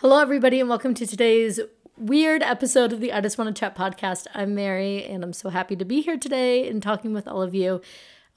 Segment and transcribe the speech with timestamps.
[0.00, 1.58] Hello, everybody, and welcome to today's
[1.96, 4.28] weird episode of the I Just Want to Chat podcast.
[4.32, 7.52] I'm Mary, and I'm so happy to be here today and talking with all of
[7.52, 7.80] you.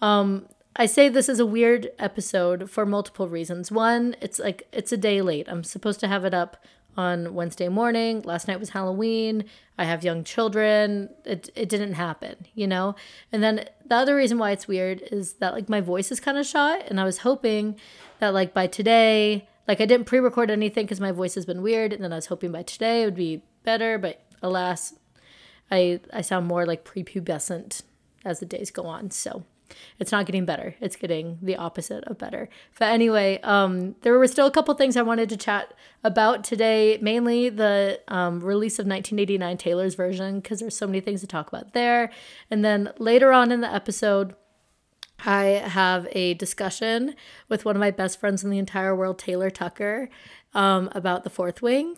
[0.02, 3.72] Um, I say this is a weird episode for multiple reasons.
[3.72, 5.48] One, it's like it's a day late.
[5.48, 6.66] I'm supposed to have it up
[6.98, 8.24] on Wednesday morning.
[8.24, 9.46] Last night was Halloween.
[9.78, 11.10] I have young children.
[11.26, 12.96] It it didn't happen, you know?
[13.32, 16.40] And then the other reason why it's weird is that like my voice is kind
[16.40, 17.76] of shot and I was hoping
[18.18, 21.94] that like by today like I didn't pre-record anything because my voice has been weird,
[21.94, 24.96] and then I was hoping by today it would be better, but alas,
[25.72, 27.82] I I sound more like prepubescent
[28.26, 29.12] as the days go on.
[29.12, 29.46] So
[29.98, 30.76] it's not getting better.
[30.82, 32.50] It's getting the opposite of better.
[32.78, 36.98] But anyway, um, there were still a couple things I wanted to chat about today.
[37.02, 41.48] Mainly the um, release of 1989 Taylor's version because there's so many things to talk
[41.48, 42.12] about there.
[42.50, 44.36] And then later on in the episode,
[45.26, 47.16] I have a discussion
[47.48, 50.10] with one of my best friends in the entire world, Taylor Tucker,
[50.54, 51.98] um, about the fourth wing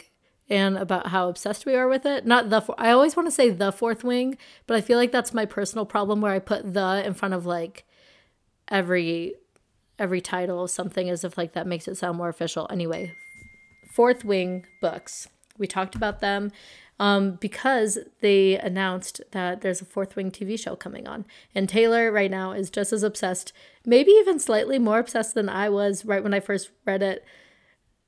[0.49, 2.25] and about how obsessed we are with it.
[2.25, 5.33] Not the, I always want to say the fourth wing, but I feel like that's
[5.33, 7.85] my personal problem where I put the in front of like
[8.67, 9.35] every
[9.99, 12.67] every title of something as if like that makes it sound more official.
[12.69, 13.13] Anyway,
[13.93, 15.29] fourth wing books.
[15.57, 16.51] We talked about them
[16.99, 21.25] um, because they announced that there's a Fourth Wing TV show coming on.
[21.55, 23.51] And Taylor right now is just as obsessed,
[23.85, 27.25] maybe even slightly more obsessed than I was right when I first read it.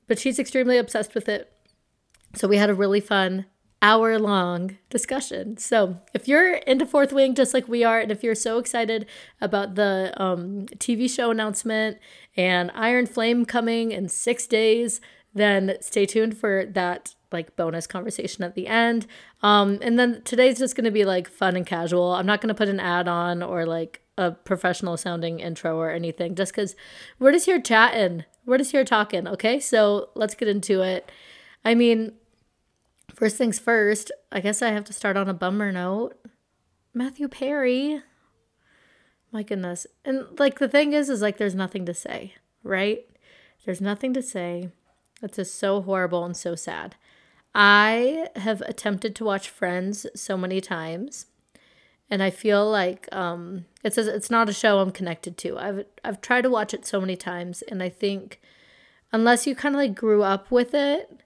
[0.06, 1.52] But she's extremely obsessed with it.
[2.34, 3.46] So we had a really fun
[3.82, 5.56] hour long discussion.
[5.58, 9.06] So if you're into Fourth Wing just like we are, and if you're so excited
[9.40, 11.98] about the um, TV show announcement
[12.36, 15.00] and Iron Flame coming in six days,
[15.34, 19.06] then stay tuned for that like bonus conversation at the end.
[19.42, 22.14] Um, and then today's just gonna be like fun and casual.
[22.14, 26.34] I'm not gonna put an ad on or like a professional sounding intro or anything,
[26.34, 26.74] just because
[27.18, 28.24] we're just here chatting.
[28.44, 29.26] We're just here talking.
[29.28, 31.10] Okay, so let's get into it.
[31.64, 32.12] I mean,
[33.14, 34.12] first things first.
[34.30, 36.16] I guess I have to start on a bummer note.
[36.94, 38.02] Matthew Perry.
[39.32, 39.86] My goodness.
[40.04, 43.04] And like the thing is, is like there's nothing to say, right?
[43.64, 44.70] There's nothing to say.
[45.22, 46.94] It's just so horrible and so sad.
[47.58, 51.24] I have attempted to watch Friends so many times,
[52.10, 55.56] and I feel like um, it's a, it's not a show I'm connected to.
[55.56, 58.42] I've I've tried to watch it so many times, and I think
[59.10, 61.22] unless you kind of like grew up with it,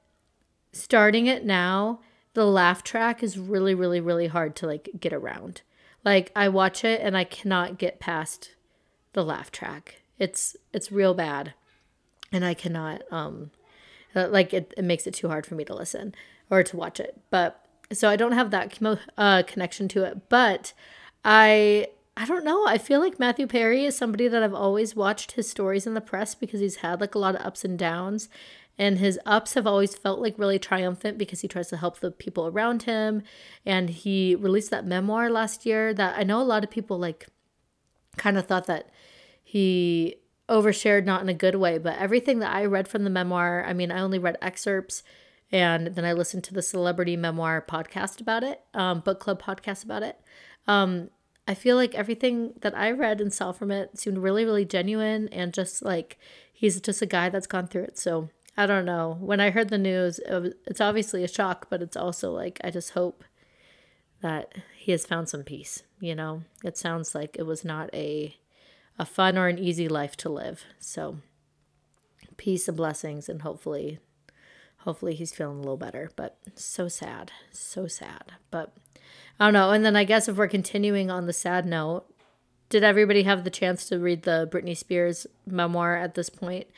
[0.73, 1.99] starting it now,
[2.35, 5.63] the laugh track is really really really hard to like get around.
[6.05, 8.55] Like I watch it and I cannot get past
[9.15, 9.97] the laugh track.
[10.17, 11.55] It's it's real bad,
[12.31, 13.51] and I cannot um
[14.15, 16.15] like it, it makes it too hard for me to listen
[16.51, 17.21] or to watch it.
[17.31, 18.79] But so I don't have that
[19.17, 20.29] uh, connection to it.
[20.29, 20.73] But
[21.25, 22.67] I I don't know.
[22.67, 26.01] I feel like Matthew Perry is somebody that I've always watched his stories in the
[26.01, 28.29] press because he's had like a lot of ups and downs.
[28.77, 32.11] And his ups have always felt like really triumphant because he tries to help the
[32.11, 33.23] people around him.
[33.65, 37.27] And he released that memoir last year that I know a lot of people like
[38.17, 38.91] kind of thought that
[39.43, 40.17] he
[40.51, 43.73] overshared, not in a good way, but everything that I read from the memoir, I
[43.73, 45.03] mean, I only read excerpts
[45.53, 49.85] and then I listened to the celebrity memoir podcast about it, um, book club podcast
[49.85, 50.21] about it.
[50.67, 51.11] Um,
[51.49, 55.29] I feel like everything that I read and saw from it seemed really, really genuine
[55.29, 56.19] and just like
[56.53, 57.99] he's just a guy that's gone through it.
[57.99, 59.17] So I don't know.
[59.21, 62.61] When I heard the news, it was, it's obviously a shock, but it's also like
[62.63, 63.25] I just hope
[64.21, 65.83] that he has found some peace.
[65.99, 68.37] You know, it sounds like it was not a
[68.99, 70.65] a fun or an easy life to live.
[70.79, 71.19] So
[72.37, 73.99] peace and blessings and hopefully
[74.79, 76.11] hopefully he's feeling a little better.
[76.17, 77.33] But so sad.
[77.51, 78.33] So sad.
[78.51, 78.73] But
[79.39, 79.71] I don't know.
[79.71, 82.07] And then I guess if we're continuing on the sad note,
[82.69, 86.69] did everybody have the chance to read the Britney Spears memoir at this point?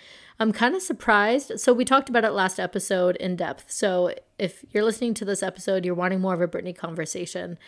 [0.41, 1.61] I'm kind of surprised.
[1.61, 3.71] So we talked about it last episode in depth.
[3.71, 7.59] So if you're listening to this episode, you're wanting more of a Britney conversation.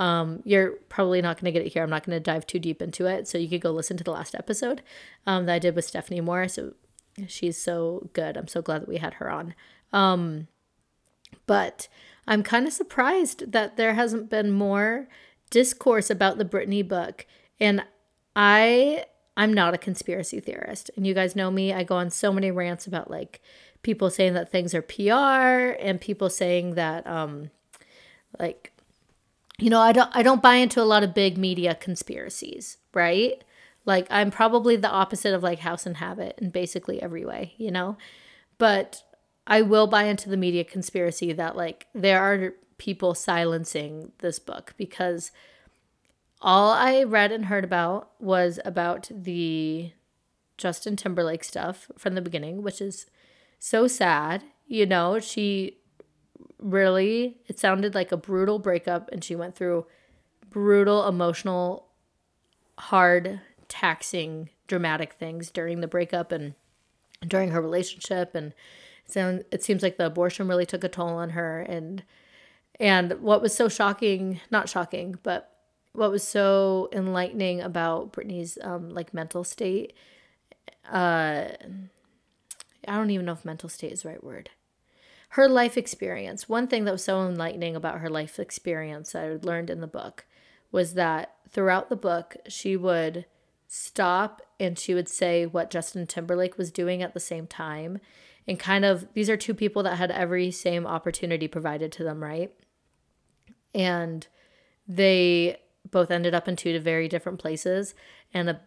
[0.00, 1.82] Um, you're probably not going to get it here.
[1.82, 3.28] I'm not going to dive too deep into it.
[3.28, 4.82] So you could go listen to the last episode
[5.26, 6.48] um, that I did with Stephanie Moore.
[6.48, 6.72] So
[7.28, 8.38] she's so good.
[8.38, 9.54] I'm so glad that we had her on.
[9.92, 10.48] Um,
[11.46, 11.86] but
[12.26, 15.06] I'm kind of surprised that there hasn't been more
[15.50, 17.26] discourse about the Britney book.
[17.60, 17.84] And
[18.34, 19.04] I
[19.36, 20.90] I'm not a conspiracy theorist.
[20.96, 23.40] And you guys know me, I go on so many rants about like
[23.82, 27.50] people saying that things are PR and people saying that um
[28.38, 28.72] like
[29.60, 33.42] you know, I don't I don't buy into a lot of big media conspiracies, right?
[33.84, 37.70] Like I'm probably the opposite of like House and Habit in basically every way, you
[37.70, 37.96] know?
[38.58, 39.02] But
[39.46, 44.74] I will buy into the media conspiracy that like there are people silencing this book
[44.76, 45.32] because
[46.40, 49.92] all I read and heard about was about the
[50.56, 53.06] Justin Timberlake stuff from the beginning, which is
[53.58, 55.79] so sad, You know, she
[56.60, 59.86] really, it sounded like a brutal breakup, and she went through
[60.48, 61.86] brutal, emotional,
[62.78, 66.54] hard, taxing, dramatic things during the breakup and
[67.26, 68.34] during her relationship.
[68.34, 68.54] And
[69.06, 71.60] so it seems like the abortion really took a toll on her.
[71.60, 72.02] And
[72.78, 75.54] and what was so shocking, not shocking, but
[75.92, 79.92] what was so enlightening about Britney's um, like mental state,
[80.90, 81.48] uh,
[82.88, 84.50] I don't even know if mental state is the right word.
[85.34, 86.48] Her life experience.
[86.48, 89.86] One thing that was so enlightening about her life experience that I learned in the
[89.86, 90.26] book
[90.72, 93.26] was that throughout the book, she would
[93.68, 97.98] stop and she would say what Justin Timberlake was doing at the same time.
[98.48, 102.22] And kind of, these are two people that had every same opportunity provided to them,
[102.22, 102.52] right?
[103.72, 104.26] And
[104.88, 107.94] they both ended up in two very different places.
[108.34, 108.60] And a,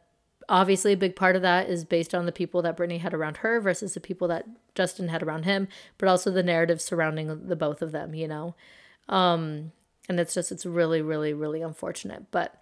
[0.53, 3.37] obviously, a big part of that is based on the people that Britney had around
[3.37, 4.45] her versus the people that
[4.75, 5.67] Justin had around him,
[5.97, 8.53] but also the narrative surrounding the both of them, you know?
[9.09, 9.71] Um,
[10.07, 12.29] and it's just, it's really, really, really unfortunate.
[12.29, 12.61] But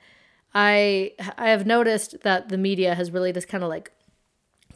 [0.56, 3.92] I, I have noticed that the media has really just kind of like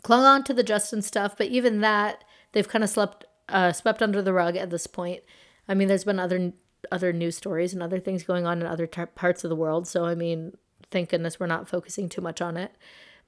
[0.03, 4.01] clung on to the Justin stuff, but even that, they've kind of slept, uh, swept
[4.01, 5.23] under the rug at this point.
[5.69, 6.51] I mean, there's been other
[6.91, 9.87] other news stories and other things going on in other t- parts of the world.
[9.87, 10.55] So I mean,
[10.95, 12.71] thank goodness we're not focusing too much on it.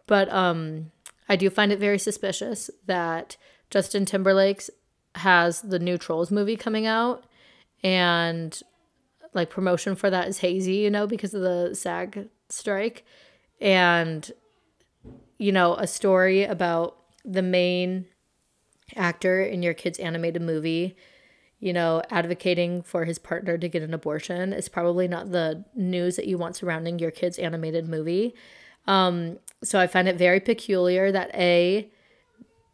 [0.08, 0.94] But um,
[1.28, 3.36] I do find it very suspicious that
[3.70, 4.70] Justin Timberlake's
[5.16, 7.26] has the new Trolls movie coming out,
[7.84, 8.58] and
[9.34, 13.04] like promotion for that is hazy, you know, because of the SAG strike,
[13.60, 14.32] and
[15.38, 18.06] you know, a story about the main
[18.96, 20.96] actor in your kid's animated movie
[21.60, 26.16] you know, advocating for his partner to get an abortion is probably not the news
[26.16, 28.36] that you want surrounding your kid's animated movie.
[28.86, 31.90] Um, so I find it very peculiar that A,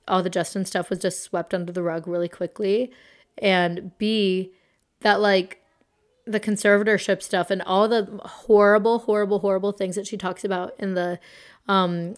[0.08, 2.92] all the Justin stuff was just swept under the rug really quickly,
[3.38, 4.52] and B,
[5.00, 5.62] that like
[6.26, 10.94] the conservatorship stuff and all the horrible, horrible, horrible things that she talks about in
[10.94, 11.20] the
[11.68, 12.16] um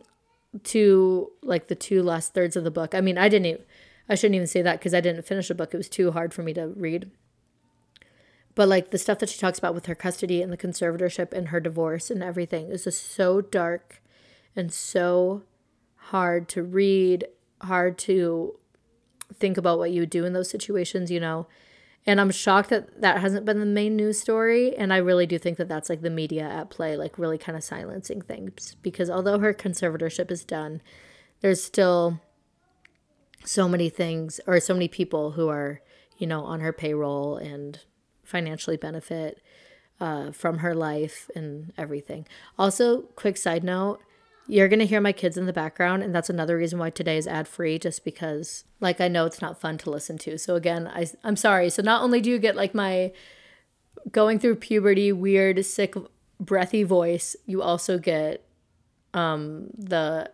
[0.64, 2.96] two like the two last thirds of the book.
[2.96, 3.62] I mean, I didn't even
[4.08, 5.74] I shouldn't even say that because I didn't finish the book.
[5.74, 7.10] It was too hard for me to read.
[8.54, 11.50] But like the stuff that she talks about with her custody and the conservatorship and
[11.50, 14.02] her divorce and everything is just so dark
[14.56, 15.44] and so
[15.96, 17.26] hard to read,
[17.62, 18.58] hard to
[19.34, 21.48] think about what you would do in those situations, you know.
[22.06, 24.76] And I'm shocked that that hasn't been the main news story.
[24.78, 27.58] And I really do think that that's like the media at play, like really kind
[27.58, 28.78] of silencing things.
[28.82, 30.82] Because although her conservatorship is done,
[31.42, 32.22] there's still
[33.46, 35.82] so many things or so many people who are,
[36.18, 37.80] you know, on her payroll and
[38.24, 39.42] financially benefit
[40.00, 42.28] uh, from her life and everything.
[42.58, 44.02] Also, quick side note
[44.48, 47.18] you're going to hear my kids in the background and that's another reason why today
[47.18, 50.56] is ad free just because like i know it's not fun to listen to so
[50.56, 53.12] again I, i'm sorry so not only do you get like my
[54.12, 55.96] going through puberty weird sick
[56.40, 58.46] breathy voice you also get
[59.14, 60.30] um the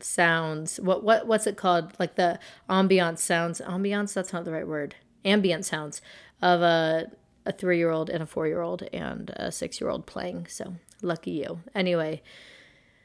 [0.00, 0.78] sounds.
[0.80, 1.92] What what what's it called?
[1.98, 3.60] Like the ambiance sounds.
[3.60, 4.12] Ambiance.
[4.14, 4.94] That's not the right word.
[5.24, 6.00] Ambient sounds
[6.40, 7.10] of a
[7.46, 10.46] a three year old and a four year old and a six year old playing.
[10.48, 11.60] So lucky you.
[11.74, 12.22] Anyway.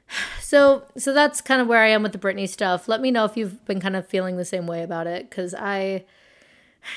[0.41, 2.87] So so that's kind of where I am with the Britney stuff.
[2.87, 5.55] Let me know if you've been kind of feeling the same way about it because
[5.55, 6.05] I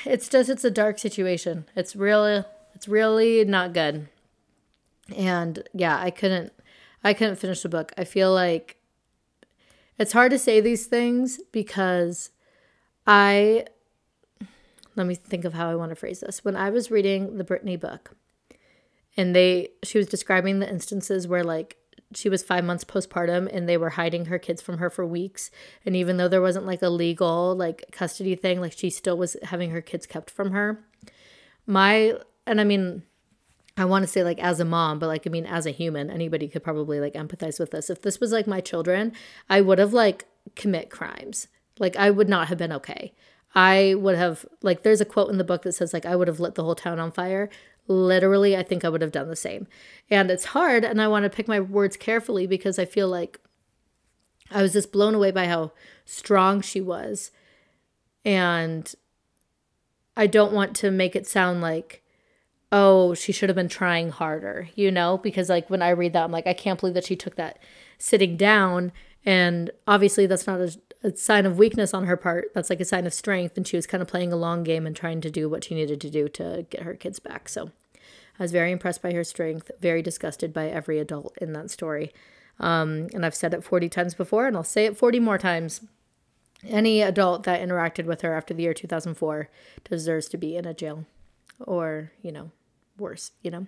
[0.05, 1.65] it's just it's a dark situation.
[1.75, 2.43] It's really
[2.75, 4.07] it's really not good.
[5.15, 6.53] And yeah, I couldn't
[7.03, 7.93] I couldn't finish the book.
[7.97, 8.76] I feel like
[9.97, 12.31] it's hard to say these things because
[13.05, 13.65] I
[14.95, 16.43] let me think of how I want to phrase this.
[16.43, 18.15] When I was reading the Britney book,
[19.17, 21.77] and they she was describing the instances where like
[22.13, 25.51] she was five months postpartum and they were hiding her kids from her for weeks
[25.85, 29.35] and even though there wasn't like a legal like custody thing like she still was
[29.43, 30.85] having her kids kept from her
[31.65, 32.13] my
[32.45, 33.03] and i mean
[33.77, 36.09] I want to say like as a mom, but like I mean as a human,
[36.09, 37.89] anybody could probably like empathize with this.
[37.89, 39.13] If this was like my children,
[39.49, 41.47] I would have like commit crimes.
[41.77, 43.13] Like I would not have been okay.
[43.53, 46.27] I would have like there's a quote in the book that says like I would
[46.27, 47.49] have lit the whole town on fire.
[47.87, 49.67] Literally, I think I would have done the same.
[50.09, 53.39] And it's hard and I want to pick my words carefully because I feel like
[54.49, 55.71] I was just blown away by how
[56.03, 57.31] strong she was.
[58.25, 58.93] And
[60.17, 62.03] I don't want to make it sound like
[62.71, 65.17] oh, she should have been trying harder, you know?
[65.17, 67.59] Because like when I read that, I'm like, I can't believe that she took that
[67.97, 68.91] sitting down.
[69.25, 72.51] And obviously, that's not a, a, sign of weakness on her part.
[72.53, 73.57] That's like a sign of strength.
[73.57, 75.75] And she was kind of playing a long game and trying to do what she
[75.75, 77.49] needed to do to get her kids back.
[77.49, 77.71] So
[78.39, 82.13] I was very impressed by her strength, very disgusted by every adult in that story.
[82.59, 85.81] Um, and I've said it 40 times before, and I'll say it 40 more times.
[86.67, 89.47] any adult that interacted with her after the year 2004
[89.87, 91.05] deserves to be in a jail
[91.59, 92.51] or, you know,
[92.97, 93.67] worse, you know.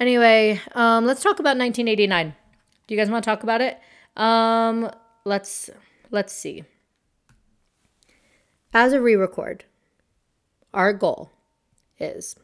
[0.00, 2.34] Anyway, um, let's talk about 1989.
[2.86, 3.78] Do you guys want to talk about it?
[4.16, 4.90] Um,
[5.24, 5.70] let's
[6.10, 6.64] let's see.
[8.72, 9.64] As a re-record,
[10.72, 11.30] our goal
[11.98, 12.36] is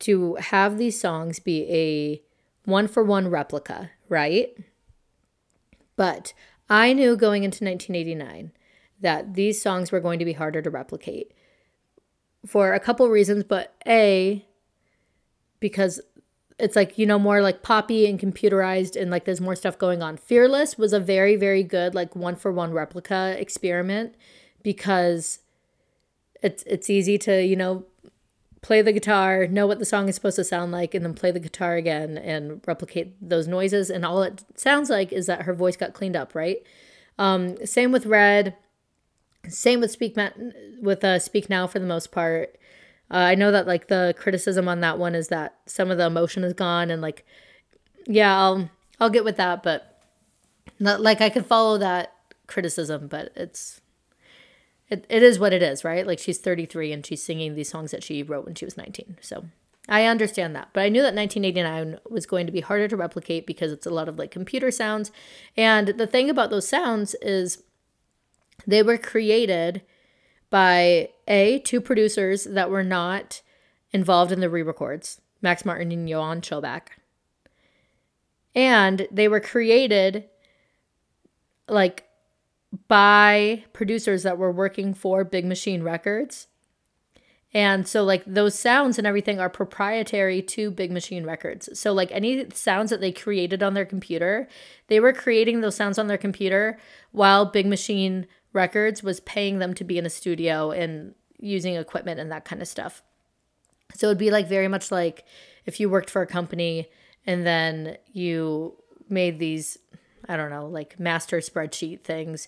[0.00, 2.22] to have these songs be a
[2.64, 4.56] one for one replica, right?
[5.96, 6.32] But
[6.68, 8.52] I knew going into 1989
[9.00, 11.32] that these songs were going to be harder to replicate
[12.46, 14.44] for a couple reasons, but A,
[15.60, 16.00] because
[16.58, 20.02] it's like, you know, more like poppy and computerized and like there's more stuff going
[20.02, 20.16] on.
[20.16, 24.14] Fearless was a very, very good, like one for one replica experiment
[24.62, 25.40] because
[26.42, 27.84] it's it's easy to, you know,
[28.62, 31.30] play the guitar, know what the song is supposed to sound like, and then play
[31.30, 33.90] the guitar again and replicate those noises.
[33.90, 36.58] And all it sounds like is that her voice got cleaned up, right?
[37.18, 38.56] Um, same with Red.
[39.48, 40.16] Same with Speak
[40.80, 42.56] with uh, Speak Now for the most part.
[43.10, 46.06] Uh, I know that like the criticism on that one is that some of the
[46.06, 47.24] emotion is gone, and like,
[48.06, 48.70] yeah, I'll
[49.00, 50.02] I'll get with that, but
[50.78, 52.14] not like I could follow that
[52.46, 53.80] criticism, but it's
[54.90, 56.06] it, it is what it is, right?
[56.06, 59.18] Like she's 33 and she's singing these songs that she wrote when she was 19.
[59.20, 59.46] So
[59.88, 60.70] I understand that.
[60.72, 63.90] But I knew that 1989 was going to be harder to replicate because it's a
[63.90, 65.12] lot of like computer sounds.
[65.56, 67.62] And the thing about those sounds is
[68.66, 69.82] they were created
[70.50, 73.42] by A, two producers that were not
[73.92, 76.88] involved in the re records, Max Martin and Johan Shellback.
[78.54, 80.24] And they were created
[81.68, 82.08] like
[82.88, 86.48] by producers that were working for Big Machine Records.
[87.52, 91.68] And so, like, those sounds and everything are proprietary to Big Machine Records.
[91.78, 94.46] So, like, any sounds that they created on their computer,
[94.86, 96.78] they were creating those sounds on their computer
[97.10, 102.20] while Big Machine Records was paying them to be in a studio and using equipment
[102.20, 103.02] and that kind of stuff.
[103.94, 105.24] So, it'd be like very much like
[105.66, 106.88] if you worked for a company
[107.26, 108.76] and then you
[109.08, 109.78] made these
[110.28, 112.46] I don't know, like master spreadsheet things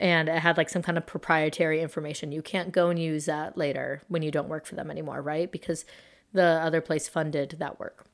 [0.00, 2.32] and it had like some kind of proprietary information.
[2.32, 5.50] You can't go and use that later when you don't work for them anymore, right?
[5.50, 5.84] Because
[6.32, 8.06] the other place funded that work.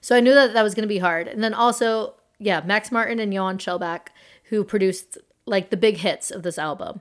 [0.00, 1.28] So I knew that that was going to be hard.
[1.28, 4.08] And then also, yeah, Max Martin and Johan Shellback,
[4.44, 7.00] who produced like the big hits of this album,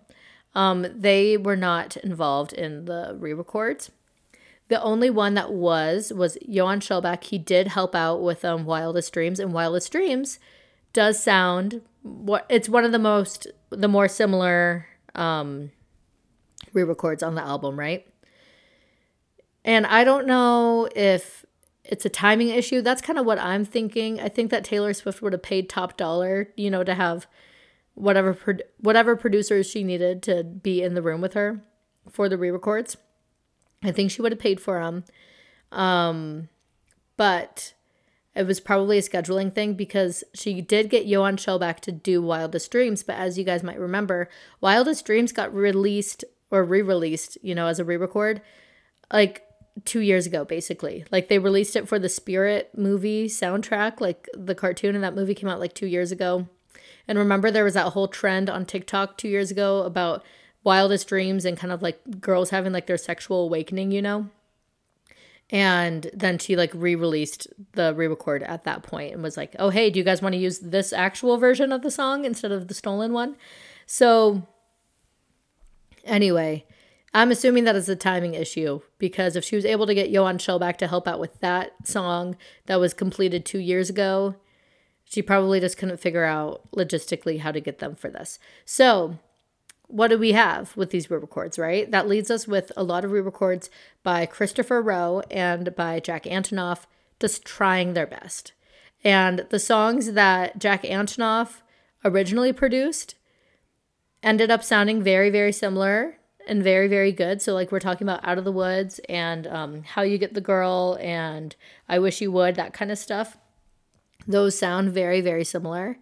[0.56, 3.92] um, they were not involved in the re records.
[4.68, 7.24] The only one that was was Johan Shellback.
[7.26, 10.40] He did help out with um, Wildest Dreams, and Wildest Dreams
[10.94, 15.72] does sound what it's one of the most the more similar um
[16.74, 18.06] re-records on the album, right?
[19.66, 21.46] And I don't know if
[21.84, 22.82] it's a timing issue.
[22.82, 24.20] That's kind of what I'm thinking.
[24.20, 27.28] I think that Taylor Swift would have paid top dollar, you know, to have
[27.96, 31.64] whatever pro- whatever producers she needed to be in the room with her
[32.10, 32.98] for the re-records.
[33.84, 35.04] I think she would have paid for them.
[35.72, 36.50] Um,
[37.18, 37.74] but
[38.36, 42.72] it was probably a scheduling thing because she did get Johan Shellback to do Wildest
[42.72, 44.30] Dreams, but as you guys might remember,
[44.62, 48.42] Wildest Dreams got released or re-released, you know, as a re-record
[49.12, 49.44] like
[49.86, 51.06] 2 years ago basically.
[51.12, 55.36] Like they released it for the Spirit movie soundtrack, like the cartoon in that movie
[55.36, 56.48] came out like 2 years ago.
[57.10, 60.24] And remember there was that whole trend on TikTok 2 years ago about
[60.64, 64.30] wildest dreams and kind of like girls having like their sexual awakening, you know?
[65.50, 69.90] And then she like re-released the re-record at that point and was like, "Oh, hey,
[69.90, 72.76] do you guys want to use this actual version of the song instead of the
[72.76, 73.36] stolen one?"
[73.88, 74.44] So
[76.04, 76.66] anyway,
[77.16, 80.38] I'm assuming that is a timing issue because if she was able to get Johan
[80.38, 82.38] Shellback to help out with that song
[82.68, 84.36] that was completed 2 years ago,
[85.10, 88.38] she probably just couldn't figure out logistically how to get them for this.
[88.64, 89.18] So,
[89.88, 91.90] what do we have with these re-records, right?
[91.90, 93.72] That leads us with a lot of re-records
[94.04, 96.86] by Christopher Rowe and by Jack Antonoff
[97.20, 98.54] just trying their best.
[99.04, 101.62] And the songs that Jack Antonoff
[102.06, 103.16] originally produced
[104.22, 107.42] ended up sounding very, very similar and very, very good.
[107.42, 110.42] So, like, we're talking about Out of the Woods and um, How You Get the
[110.42, 111.56] Girl and
[111.88, 113.40] I Wish You Would, that kind of stuff.
[114.30, 115.98] Those sound very, very similar.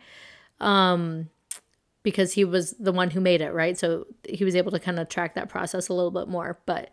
[0.59, 1.29] Um,
[2.03, 3.77] because he was the one who made it, right?
[3.77, 6.59] So he was able to kind of track that process a little bit more.
[6.65, 6.91] But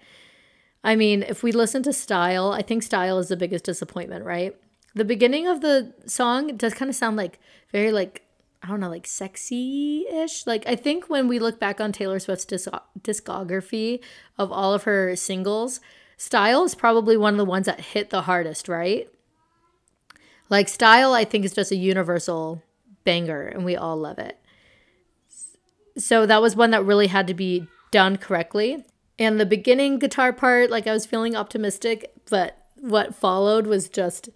[0.82, 4.56] I mean, if we listen to Style, I think Style is the biggest disappointment, right?
[4.94, 7.38] The beginning of the song does kind of sound like
[7.70, 8.22] very like
[8.62, 10.46] I don't know, like sexy ish.
[10.46, 14.00] Like, I think when we look back on Taylor Swift's discography
[14.38, 15.80] of all of her singles,
[16.16, 19.10] Style is probably one of the ones that hit the hardest, right?
[20.50, 22.62] Like, Style, I think, is just a universal
[23.04, 24.38] banger, and we all love it.
[25.96, 28.84] so that was one that really had to be done correctly.
[29.18, 34.28] And the beginning guitar part, like I was feeling optimistic, but what followed was just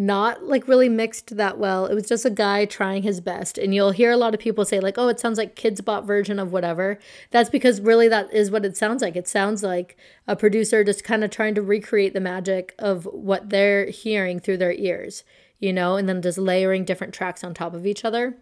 [0.00, 1.84] not like really mixed that well.
[1.84, 3.58] It was just a guy trying his best.
[3.58, 6.06] And you'll hear a lot of people say, like, oh, it sounds like Kidz Bop
[6.06, 6.98] version of whatever.
[7.30, 9.14] That's because really that is what it sounds like.
[9.14, 13.50] It sounds like a producer just kind of trying to recreate the magic of what
[13.50, 15.22] they're hearing through their ears,
[15.58, 18.38] you know, and then just layering different tracks on top of each other.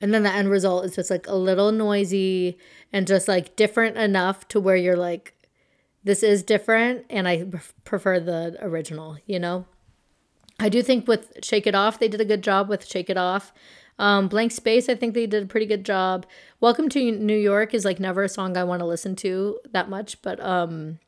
[0.00, 2.56] And then the end result is just like a little noisy
[2.90, 5.34] and just like different enough to where you're like,
[6.02, 7.04] this is different.
[7.10, 7.44] And I
[7.84, 9.66] prefer the original, you know?
[10.62, 13.16] I do think with Shake It Off, they did a good job with Shake It
[13.16, 13.52] Off.
[13.98, 16.24] Um, Blank Space, I think they did a pretty good job.
[16.60, 19.90] Welcome to New York is like never a song I want to listen to that
[19.90, 21.00] much, but um,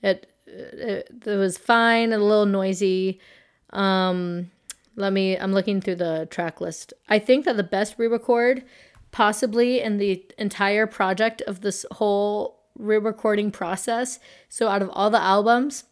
[0.00, 3.20] it, it, it was fine, a little noisy.
[3.68, 4.50] Um,
[4.96, 6.94] let me, I'm looking through the track list.
[7.06, 8.64] I think that the best re record,
[9.12, 14.20] possibly in the entire project of this whole re recording process.
[14.48, 15.84] So, out of all the albums,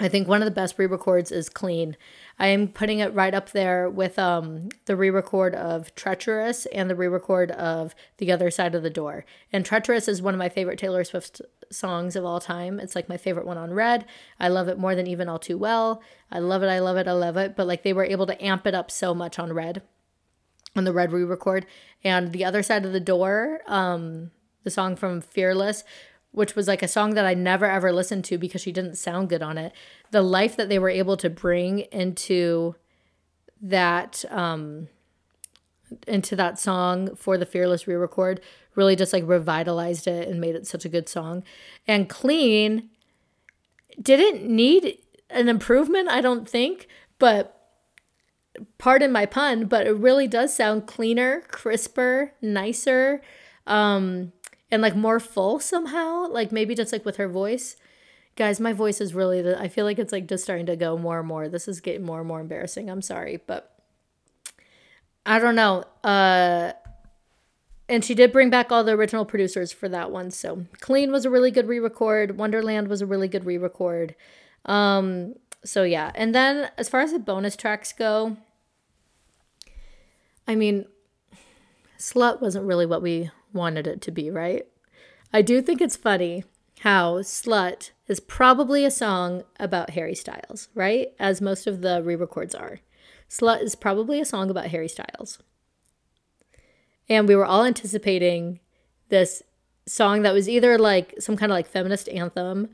[0.00, 1.96] I think one of the best re-records is Clean.
[2.36, 6.96] I am putting it right up there with um, the re-record of Treacherous and the
[6.96, 9.24] re-record of The Other Side of the Door.
[9.52, 12.80] And Treacherous is one of my favorite Taylor Swift songs of all time.
[12.80, 14.04] It's like my favorite one on Red.
[14.40, 16.02] I love it more than even All Too Well.
[16.28, 17.54] I love it, I love it, I love it.
[17.54, 19.80] But like they were able to amp it up so much on Red,
[20.74, 21.66] on the Red re-record.
[22.02, 24.32] And The Other Side of the Door, um,
[24.64, 25.84] the song from Fearless,
[26.34, 29.28] which was like a song that I never ever listened to because she didn't sound
[29.28, 29.72] good on it.
[30.10, 32.74] The life that they were able to bring into
[33.62, 34.88] that um
[36.08, 38.40] into that song for the Fearless re-record
[38.74, 41.44] really just like revitalized it and made it such a good song.
[41.86, 42.90] And Clean
[44.02, 44.98] didn't need
[45.30, 46.88] an improvement, I don't think,
[47.20, 47.60] but
[48.78, 53.22] pardon my pun, but it really does sound cleaner, crisper, nicer.
[53.68, 54.32] Um
[54.70, 57.76] and like more full somehow like maybe just like with her voice.
[58.36, 60.98] Guys my voice is really the i feel like it's like just starting to go
[60.98, 61.48] more and more.
[61.48, 62.90] This is getting more and more embarrassing.
[62.90, 63.70] I'm sorry but
[65.26, 66.72] i don't know uh
[67.88, 70.30] and she did bring back all the original producers for that one.
[70.30, 72.38] So clean was a really good re-record.
[72.38, 74.14] Wonderland was a really good re-record.
[74.64, 76.10] Um so yeah.
[76.14, 78.36] And then as far as the bonus tracks go
[80.46, 80.84] i mean
[81.98, 84.66] slut wasn't really what we wanted it to be, right?
[85.32, 86.44] I do think it's funny
[86.80, 91.08] how Slut is probably a song about Harry Styles, right?
[91.18, 92.80] As most of the re records are.
[93.28, 95.38] Slut is probably a song about Harry Styles.
[97.08, 98.60] And we were all anticipating
[99.08, 99.42] this
[99.86, 102.68] song that was either like some kind of like feminist anthem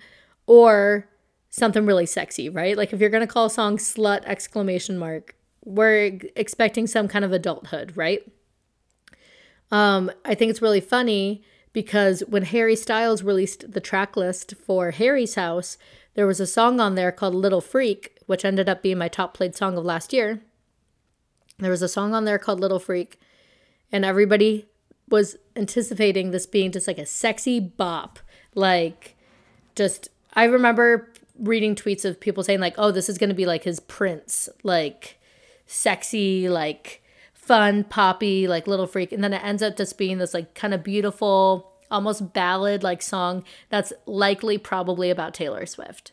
[0.46, 1.08] or
[1.48, 2.76] something really sexy, right?
[2.76, 7.24] Like if you're going to call a song slut exclamation mark, we're expecting some kind
[7.24, 8.22] of adulthood, right?
[9.70, 14.90] Um, I think it's really funny because when Harry Styles released the track list for
[14.90, 15.78] Harry's House,
[16.14, 19.34] there was a song on there called Little Freak, which ended up being my top
[19.34, 20.40] played song of last year.
[21.58, 23.20] There was a song on there called Little Freak,
[23.92, 24.66] and everybody
[25.08, 28.18] was anticipating this being just like a sexy bop.
[28.54, 29.16] Like,
[29.74, 33.46] just, I remember reading tweets of people saying, like, oh, this is going to be
[33.46, 35.18] like his Prince, like,
[35.66, 37.02] sexy, like,
[37.42, 39.12] fun, poppy, like little freak.
[39.12, 43.02] And then it ends up just being this like kind of beautiful, almost ballad like
[43.02, 46.12] song that's likely probably about Taylor Swift.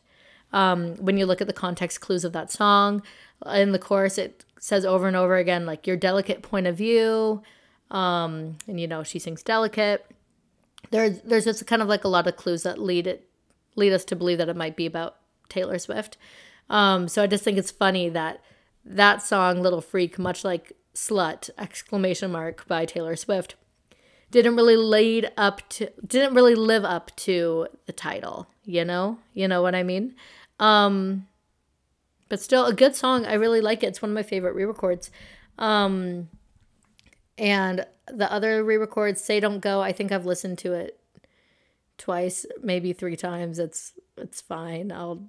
[0.54, 3.04] Um, when you look at the context clues of that song,
[3.46, 7.44] in the chorus, it says over and over again, like your delicate point of view.
[7.92, 10.06] Um, and you know, she sings delicate.
[10.90, 13.30] There's there's just kind of like a lot of clues that lead it
[13.76, 15.18] lead us to believe that it might be about
[15.50, 16.18] Taylor Swift.
[16.70, 18.42] Um, so I just think it's funny that
[18.84, 23.54] that song, Little Freak, much like slut exclamation mark by Taylor Swift
[24.32, 29.20] didn't really lead up to didn't really live up to the title, you know?
[29.36, 30.16] You know what I mean?
[30.60, 31.28] Um
[32.30, 33.28] but still a good song.
[33.28, 33.88] I really like it.
[33.88, 35.12] It's one of my favorite re-records.
[35.60, 36.30] Um
[37.38, 41.00] and the other re-records Say Don't Go, I think I've listened to it
[42.00, 43.60] twice, maybe three times.
[43.60, 44.92] It's it's fine.
[44.92, 45.22] I'll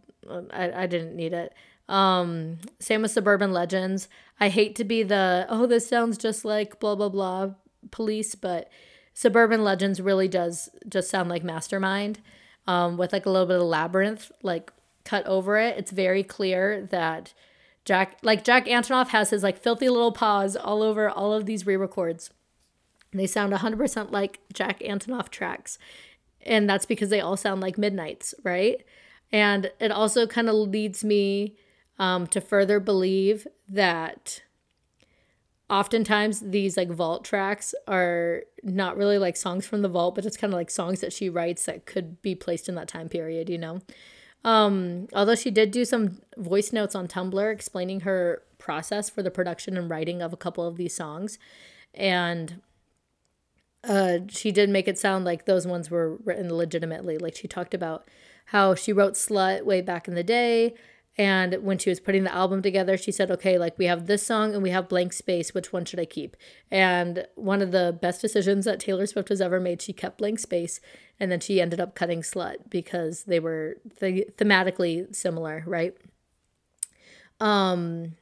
[0.51, 1.53] I, I didn't need it.
[1.89, 4.09] Um, same with Suburban Legends.
[4.41, 7.51] I hate to be the, oh, this sounds just like blah, blah, blah
[7.91, 8.71] police, but
[9.15, 12.21] Suburban Legends really does just sound like Mastermind
[12.67, 14.73] um, with like a little bit of labyrinth like
[15.05, 15.77] cut over it.
[15.79, 17.33] It's very clear that
[17.85, 21.67] Jack, like Jack Antonoff has his like filthy little paws all over all of these
[21.67, 22.31] re records.
[23.13, 25.79] They sound 100% like Jack Antonoff tracks.
[26.43, 28.85] And that's because they all sound like Midnights, right?
[29.33, 31.57] And it also kind of leads me
[31.99, 34.43] um, to further believe that
[35.71, 40.37] oftentimes these like vault tracks are not really like songs from the vault, but it's
[40.37, 43.51] kind of like songs that she writes that could be placed in that time period,
[43.51, 43.81] you know.
[44.45, 49.31] Um, although she did do some voice notes on Tumblr explaining her process for the
[49.31, 51.39] production and writing of a couple of these songs.
[51.93, 52.61] And
[53.85, 57.19] uh, she did make it sound like those ones were written legitimately.
[57.19, 58.09] Like she talked about
[58.47, 60.75] how she wrote Slut way back in the day.
[61.19, 64.25] And when she was putting the album together, she said, okay, like we have this
[64.25, 65.53] song and we have Blank Space.
[65.53, 66.37] Which one should I keep?
[66.71, 70.39] And one of the best decisions that Taylor Swift has ever made, she kept Blank
[70.39, 70.81] Space.
[71.19, 75.97] And then she ended up cutting Slut because they were th- thematically similar, right?
[77.41, 78.13] Um,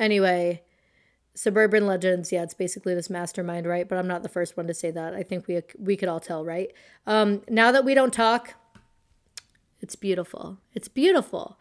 [0.00, 0.62] anyway,
[1.34, 3.88] Suburban Legends, yeah, it's basically this mastermind, right?
[3.88, 5.14] But I'm not the first one to say that.
[5.14, 6.72] I think we we could all tell, right?
[7.06, 8.54] Um, now that we don't talk,
[9.80, 10.58] it's beautiful.
[10.74, 11.56] It's beautiful.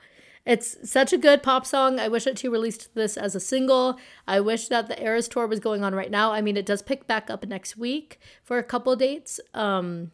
[0.50, 2.00] It's such a good pop song.
[2.00, 4.00] I wish that she released this as a single.
[4.28, 6.32] I wish that the Eras tour was going on right now.
[6.32, 9.40] I mean, it does pick back up next week for a couple dates.
[9.54, 10.10] Um,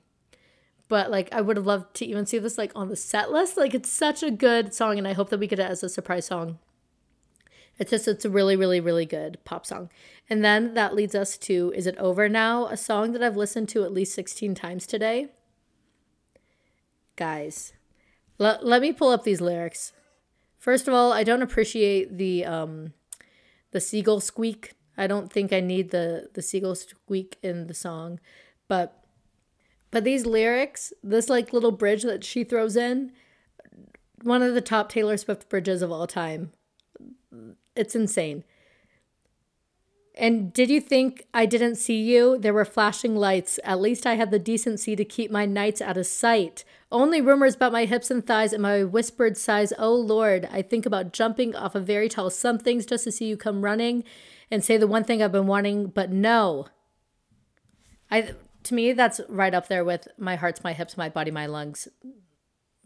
[0.89, 3.56] but like I would have loved to even see this like on the set list.
[3.56, 5.88] Like it's such a good song, and I hope that we get it as a
[5.88, 6.60] surprise song.
[7.80, 9.89] It's just it's a really really really good pop song.
[10.30, 13.69] And then that leads us to "Is It Over Now," a song that I've listened
[13.69, 15.30] to at least sixteen times today.
[17.15, 17.71] Guys,
[18.38, 19.93] l- let me pull up these lyrics.
[20.65, 22.93] First of all, I don't appreciate the um,
[23.69, 24.73] the seagull squeak.
[24.97, 28.19] I don't think I need the the seagull squeak in the song,
[28.67, 29.06] but
[29.91, 33.12] but these lyrics, this like little bridge that she throws in,
[34.23, 36.51] one of the top Taylor Swift bridges of all time.
[37.75, 38.43] It's insane.
[40.17, 42.38] And did you think I didn't see you?
[42.38, 43.60] There were flashing lights.
[43.65, 46.63] At least I had the decency to keep my nights out of sight.
[46.89, 49.73] Only rumors about my hips and thighs and my whispered sighs.
[49.78, 53.36] Oh Lord, I think about jumping off of very tall somethings just to see you
[53.36, 54.06] come running
[54.49, 56.67] and say the one thing I've been wanting, but no.
[58.10, 61.45] I to me that's right up there with my heart's my hips, my body, my
[61.45, 61.89] lungs.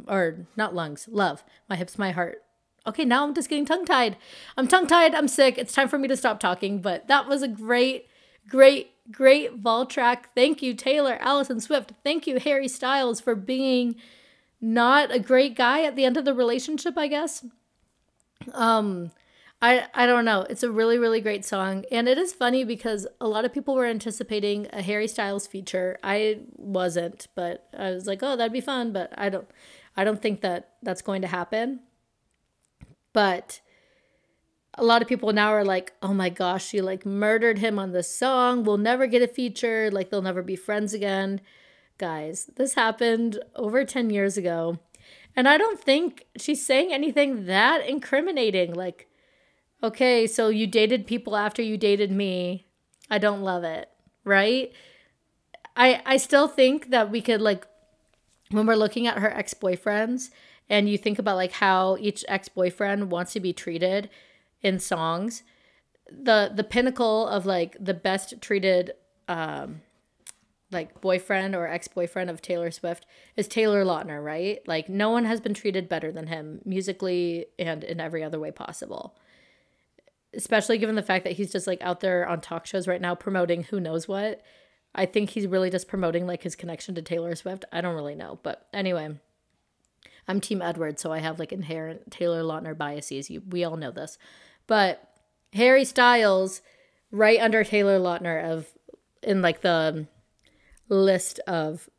[0.08, 1.44] Or not lungs, love.
[1.70, 2.42] My hips, my heart,
[2.88, 4.18] Okay, now I'm just getting tongue tied.
[4.58, 5.14] I'm tongue tied.
[5.14, 5.58] I'm sick.
[5.58, 6.82] It's time for me to stop talking.
[6.82, 8.08] But that was a great,
[8.48, 10.34] great, great vault track.
[10.34, 11.94] Thank you, Taylor, Alison Swift.
[12.04, 13.96] Thank you, Harry Styles, for being
[14.62, 17.46] not a great guy at the end of the relationship, I guess.
[18.54, 19.12] Um,
[19.62, 20.42] I I don't know.
[20.50, 23.76] It's a really really great song, and it is funny because a lot of people
[23.76, 25.98] were anticipating a Harry Styles feature.
[26.04, 28.94] I wasn't, but I was like, oh, that'd be fun.
[28.94, 29.48] But I don't,
[29.98, 31.82] I don't think that that's going to happen.
[33.20, 33.60] But
[34.76, 37.92] a lot of people now are like, oh my gosh, she like murdered him on
[37.92, 38.64] this song.
[38.64, 39.92] We'll never get a feature.
[39.92, 41.42] Like they'll never be friends again.
[41.98, 44.80] Guys, this happened over 10 years ago.
[45.36, 48.74] And I don't think she's saying anything that incriminating.
[48.74, 49.10] Like,
[49.84, 52.68] okay, so you dated people after you dated me.
[53.10, 53.90] I don't love it,
[54.24, 54.72] right?
[55.76, 57.68] I I still think that we could like
[58.52, 60.30] when we're looking at her ex-boyfriends
[60.70, 64.10] and you think about like how each ex-boyfriend wants to be treated
[64.62, 65.44] in songs
[66.12, 68.92] the the pinnacle of like the best treated
[69.28, 69.82] um
[70.72, 73.06] like boyfriend or ex-boyfriend of Taylor Swift
[73.36, 74.60] is Taylor Lautner, right?
[74.68, 78.52] Like no one has been treated better than him musically and in every other way
[78.52, 79.16] possible.
[80.34, 83.16] Especially given the fact that he's just like out there on talk shows right now
[83.16, 84.42] promoting who knows what.
[84.94, 87.66] I think he's really just promoting like his connection to Taylor Swift.
[87.72, 89.16] I don't really know, but anyway.
[90.30, 93.32] I'm Team Edward, so I have like inherent Taylor Lautner biases.
[93.32, 94.20] You, we all know this.
[94.68, 95.12] But
[95.54, 96.62] Harry Styles,
[97.12, 98.68] right under Taylor Lautner, of
[99.24, 100.06] in like the
[100.88, 101.90] list of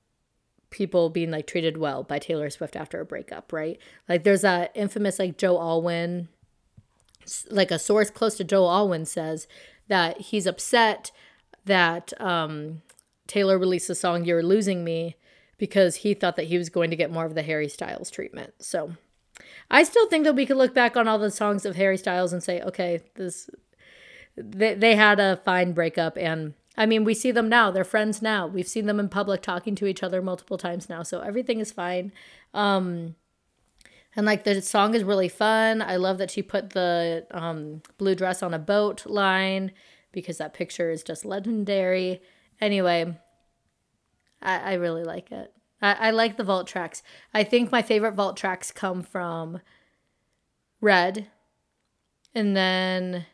[0.70, 3.80] people being like treated well by Taylor Swift after a breakup, right?
[4.08, 6.28] Like there's that infamous like Joe Alwyn,
[7.50, 9.48] like a source close to Joe Alwyn says
[9.88, 11.10] that he's upset
[11.64, 12.82] that um,
[13.26, 15.16] Taylor released the song "You're Losing Me"
[15.60, 18.54] because he thought that he was going to get more of the Harry Styles treatment.
[18.60, 18.92] So
[19.70, 22.32] I still think that we could look back on all the songs of Harry Styles
[22.32, 23.50] and say, okay, this
[24.36, 27.70] they, they had a fine breakup and I mean, we see them now.
[27.70, 28.46] They're friends now.
[28.46, 31.02] We've seen them in public talking to each other multiple times now.
[31.02, 32.10] So everything is fine.
[32.54, 33.16] Um
[34.16, 35.82] and like the song is really fun.
[35.82, 39.70] I love that she put the um, blue dress on a boat line
[40.10, 42.20] because that picture is just legendary.
[42.60, 43.16] Anyway,
[44.42, 45.52] I, I really like it.
[45.82, 47.02] I, I like the vault tracks.
[47.32, 49.60] I think my favorite vault tracks come from
[50.80, 51.28] Red
[52.34, 53.26] and then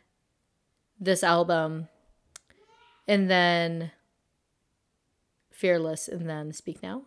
[0.99, 1.87] this album
[3.07, 3.91] and then
[5.51, 7.03] Fearless and then Speak Now.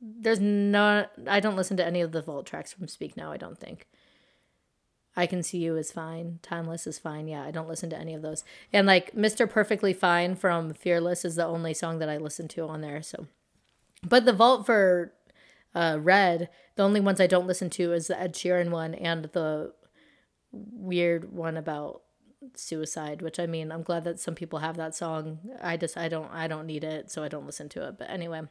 [0.00, 3.36] There's not I don't listen to any of the vault tracks from Speak Now, I
[3.36, 3.86] don't think.
[5.16, 6.38] I Can See You is fine.
[6.42, 7.26] Timeless is fine.
[7.26, 8.44] Yeah, I don't listen to any of those.
[8.72, 9.50] And like Mr.
[9.50, 13.02] Perfectly Fine from Fearless is the only song that I listen to on there.
[13.02, 13.26] So,
[14.02, 15.12] but the vault for
[15.74, 19.24] uh, Red, the only ones I don't listen to is the Ed Sheeran one and
[19.26, 19.72] the
[20.52, 22.02] weird one about
[22.54, 26.08] suicide which i mean i'm glad that some people have that song i just i
[26.08, 28.42] don't i don't need it so i don't listen to it but anyway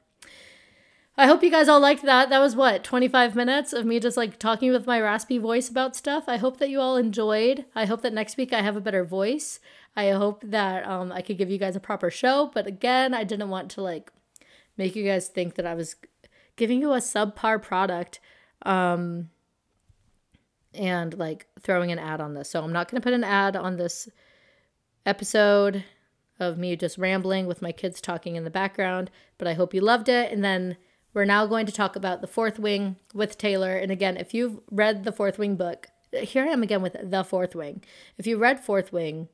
[1.20, 2.30] I hope you guys all liked that.
[2.30, 5.96] That was what, 25 minutes of me just like talking with my raspy voice about
[5.96, 6.26] stuff.
[6.28, 7.66] I hope that you all enjoyed.
[7.74, 9.60] I hope that next week I have a better voice.
[9.96, 12.52] I hope that um, I could give you guys a proper show.
[12.54, 14.12] But again, I didn't want to like
[14.78, 15.96] make you guys think that I was
[16.56, 18.20] giving you a subpar product
[18.64, 19.30] um,
[20.74, 22.50] and like throwing an ad on this.
[22.50, 24.10] So I'm not going to put an ad on this
[25.06, 25.84] episode
[26.40, 29.10] of me just rambling with my kids talking in the background.
[29.38, 30.32] But I hope you loved it.
[30.32, 30.78] And then
[31.14, 33.76] we're now going to talk about The Fourth Wing with Taylor.
[33.76, 37.24] And again, if you've read The Fourth Wing book, here I am again with The
[37.24, 37.84] Fourth Wing.
[38.18, 39.30] If you read Fourth Wing,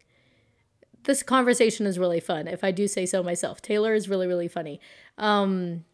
[1.03, 3.61] this conversation is really fun, if I do say so myself.
[3.61, 4.79] Taylor is really, really funny.
[5.17, 5.85] Um,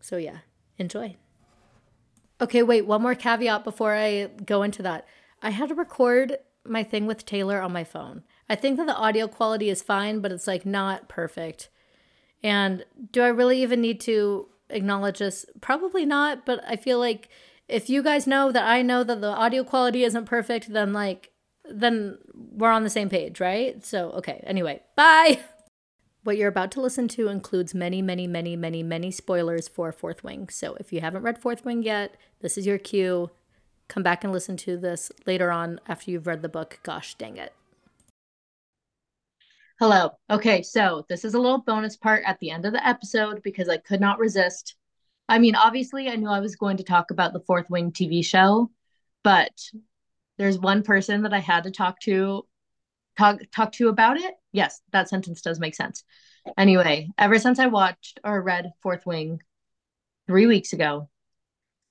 [0.00, 0.38] so, yeah,
[0.76, 1.16] enjoy.
[2.40, 5.06] Okay, wait, one more caveat before I go into that.
[5.42, 8.22] I had to record my thing with Taylor on my phone.
[8.48, 11.68] I think that the audio quality is fine, but it's like not perfect.
[12.42, 15.46] And do I really even need to acknowledge this?
[15.60, 17.28] Probably not, but I feel like
[17.68, 21.32] if you guys know that I know that the audio quality isn't perfect, then like
[21.70, 23.84] then we're on the same page, right?
[23.84, 24.42] So, okay.
[24.46, 25.40] Anyway, bye.
[26.24, 30.22] What you're about to listen to includes many, many, many, many, many spoilers for Fourth
[30.22, 30.50] Wing.
[30.50, 33.30] So, if you haven't read Fourth Wing yet, this is your cue.
[33.86, 36.80] Come back and listen to this later on after you've read the book.
[36.82, 37.54] Gosh dang it.
[39.78, 40.10] Hello.
[40.28, 43.68] Okay, so this is a little bonus part at the end of the episode because
[43.68, 44.74] I could not resist.
[45.28, 48.24] I mean, obviously, I knew I was going to talk about the Fourth Wing TV
[48.24, 48.70] show,
[49.22, 49.52] but
[50.38, 52.46] there's one person that I had to talk to
[53.16, 54.34] talk talk to about it.
[54.52, 56.04] Yes, that sentence does make sense.
[56.56, 59.40] Anyway, ever since I watched or read Fourth Wing
[60.26, 61.08] 3 weeks ago,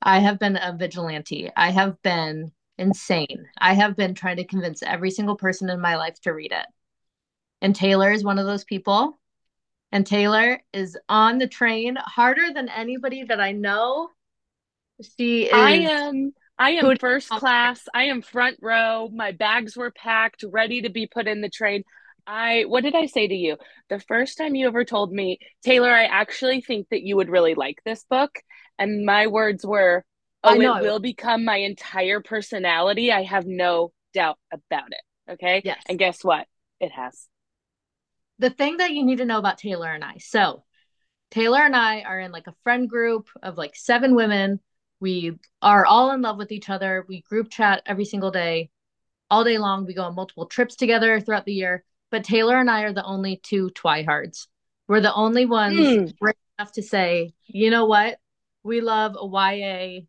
[0.02, 1.52] I have been a vigilante.
[1.56, 3.46] I have been insane.
[3.58, 6.66] I have been trying to convince every single person in my life to read it
[7.62, 9.20] and Taylor is one of those people.
[9.92, 14.10] And Taylor is on the train harder than anybody that I know.
[15.18, 15.54] She is.
[15.54, 16.34] I am.
[16.60, 17.82] I am first class.
[17.94, 19.10] I am front row.
[19.14, 21.84] My bags were packed, ready to be put in the train.
[22.26, 23.58] I what did I say to you?
[23.90, 27.56] The first time you ever told me, Taylor, I actually think that you would really
[27.56, 28.40] like this book.
[28.78, 30.04] And my words were,
[30.44, 33.12] Oh, it will become my entire personality.
[33.12, 35.34] I have no doubt about it.
[35.34, 35.62] Okay.
[35.64, 35.82] Yes.
[35.88, 36.48] And guess what?
[36.80, 37.28] It has
[38.40, 40.18] the thing that you need to know about Taylor and I.
[40.20, 40.64] So,
[41.32, 44.60] Taylor and I are in like a friend group of like seven women.
[45.00, 47.06] We are all in love with each other.
[47.08, 48.70] We group chat every single day,
[49.30, 49.86] all day long.
[49.86, 51.84] We go on multiple trips together throughout the year.
[52.10, 54.48] But Taylor and I are the only two twihards.
[54.88, 56.14] We're the only ones mm.
[56.58, 58.18] enough to say, you know what?
[58.64, 60.02] We love a YA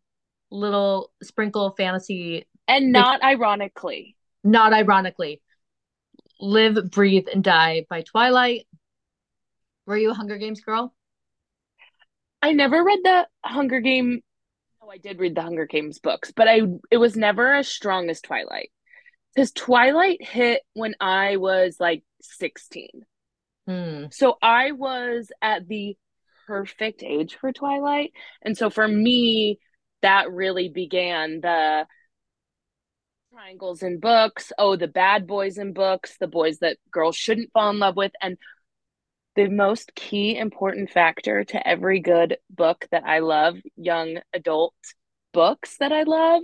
[0.51, 2.47] little sprinkle fantasy.
[2.67, 4.15] And not ironically.
[4.43, 5.41] Not ironically.
[6.39, 8.65] Live, Breathe, and Die by Twilight.
[9.85, 10.93] Were you a Hunger Games girl?
[12.41, 14.21] I never read the Hunger Game.
[14.89, 18.21] I did read the Hunger Games books, but I it was never as strong as
[18.21, 18.71] Twilight.
[19.35, 22.89] Because Twilight hit when I was like 16.
[23.67, 24.05] Hmm.
[24.11, 25.95] So I was at the
[26.47, 28.11] perfect age for Twilight.
[28.41, 29.59] And so for me,
[30.01, 31.85] that really began the
[33.31, 34.51] triangles in books.
[34.57, 38.11] Oh, the bad boys in books, the boys that girls shouldn't fall in love with.
[38.21, 38.37] And
[39.35, 44.73] the most key important factor to every good book that I love, young adult
[45.33, 46.43] books that I love,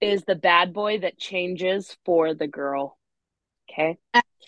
[0.00, 2.98] is the bad boy that changes for the girl.
[3.70, 3.98] Okay.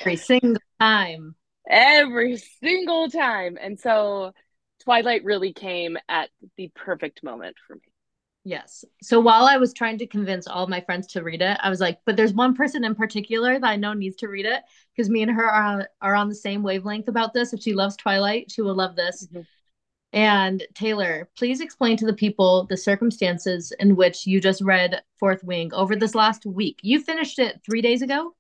[0.00, 1.34] Every single time.
[1.68, 3.58] Every single time.
[3.60, 4.32] And so
[4.84, 7.91] Twilight really came at the perfect moment for me.
[8.44, 8.84] Yes.
[9.02, 11.80] So while I was trying to convince all my friends to read it, I was
[11.80, 14.62] like, but there's one person in particular that I know needs to read it
[14.96, 17.52] because me and her are, are on the same wavelength about this.
[17.52, 19.28] If she loves Twilight, she will love this.
[19.28, 19.42] Mm-hmm.
[20.14, 25.42] And Taylor, please explain to the people the circumstances in which you just read Fourth
[25.44, 26.80] Wing over this last week.
[26.82, 28.34] You finished it three days ago?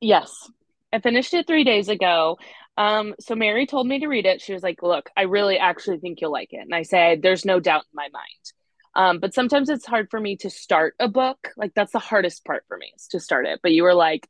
[0.00, 0.50] Yes.
[0.92, 2.38] I finished it three days ago.
[2.76, 4.42] Um, so Mary told me to read it.
[4.42, 7.44] She was like, "Look, I really actually think you'll like it." And I said, "There's
[7.44, 8.52] no doubt in my mind."
[8.94, 11.52] Um, but sometimes it's hard for me to start a book.
[11.56, 13.60] Like that's the hardest part for me is to start it.
[13.62, 14.28] But you were like,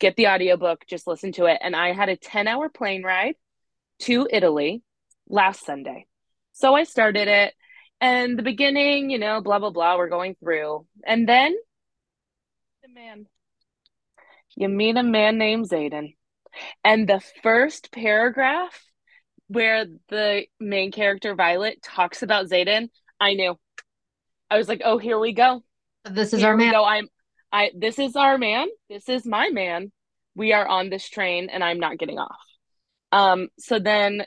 [0.00, 3.34] "Get the audiobook, just listen to it." And I had a 10-hour plane ride
[4.00, 4.82] to Italy
[5.28, 6.06] last Sunday.
[6.52, 7.54] So I started it
[8.00, 10.86] and the beginning, you know, blah blah blah, we're going through.
[11.04, 11.56] And then
[12.82, 13.26] the man.
[14.56, 16.14] You meet a man named Xaden.
[16.84, 18.82] And the first paragraph
[19.48, 23.58] where the main character Violet talks about Xaden, I knew.
[24.50, 25.62] I was like, "Oh, here we go.
[26.04, 26.84] This is here our man." Go.
[26.84, 27.08] I'm
[27.52, 28.68] I this is our man.
[28.88, 29.92] This is my man.
[30.34, 32.36] We are on this train and I'm not getting off.
[33.12, 34.24] Um so then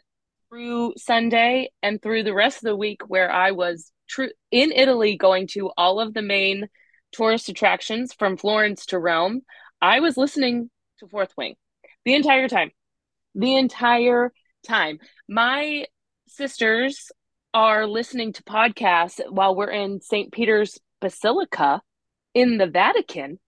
[0.50, 5.16] through Sunday and through the rest of the week where I was true in Italy
[5.18, 6.68] going to all of the main
[7.12, 9.42] tourist attractions from Florence to Rome,
[9.82, 11.56] I was listening to Fourth Wing
[12.06, 12.72] the entire time.
[13.36, 14.32] The entire
[14.68, 15.00] time.
[15.28, 15.86] My
[16.28, 17.12] sisters
[17.54, 20.32] are listening to podcasts while we're in St.
[20.32, 21.82] Peter's Basilica
[22.34, 23.40] in the Vatican.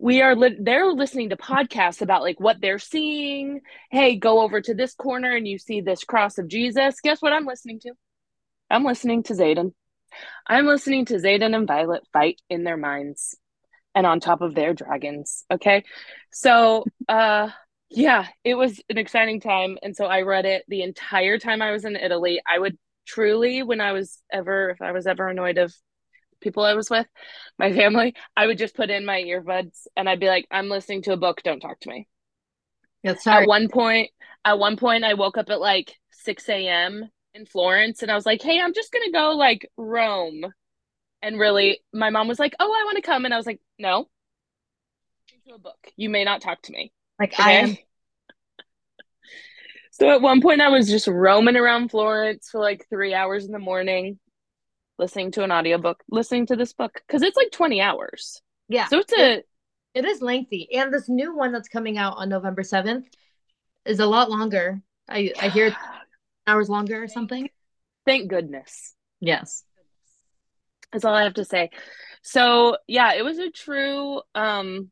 [0.00, 3.60] We are li- they're listening to podcasts about like what they're seeing.
[3.90, 7.00] Hey, go over to this corner and you see this cross of Jesus.
[7.00, 7.92] Guess what I'm listening to?
[8.70, 9.72] I'm listening to Xaden.
[10.46, 13.36] I'm listening to Xaden and Violet fight in their minds
[13.94, 15.44] and on top of their dragons.
[15.50, 15.84] Okay.
[16.30, 17.48] So, uh,
[17.90, 19.78] yeah, it was an exciting time.
[19.82, 22.40] And so I read it the entire time I was in Italy.
[22.46, 25.74] I would truly, when I was ever, if I was ever annoyed of
[26.40, 27.06] people I was with,
[27.58, 31.02] my family, I would just put in my earbuds and I'd be like, I'm listening
[31.02, 31.42] to a book.
[31.42, 32.08] Don't talk to me.
[33.02, 33.44] Yeah, sorry.
[33.44, 34.10] At one point,
[34.44, 37.08] at one point, I woke up at like 6 a.m.
[37.32, 40.44] in Florence and I was like, hey, I'm just going to go like Rome.
[41.22, 43.24] And really, my mom was like, oh, I want to come.
[43.24, 44.08] And I was like, no,
[45.32, 45.78] into a book.
[45.96, 46.92] You may not talk to me.
[47.18, 47.42] Like okay?
[47.42, 47.76] I am.
[49.92, 53.52] so at one point, I was just roaming around Florence for like three hours in
[53.52, 54.18] the morning,
[54.98, 58.40] listening to an audiobook, listening to this book because it's like 20 hours.
[58.68, 58.86] Yeah.
[58.88, 59.42] So it's a.
[59.94, 60.68] It is lengthy.
[60.74, 63.06] And this new one that's coming out on November 7th
[63.84, 64.80] is a lot longer.
[65.08, 65.74] I, I hear
[66.46, 67.48] hours longer or something.
[68.06, 68.94] Thank goodness.
[69.20, 69.64] Yes.
[70.92, 71.70] That's all I have to say.
[72.22, 74.90] So yeah, it was a true um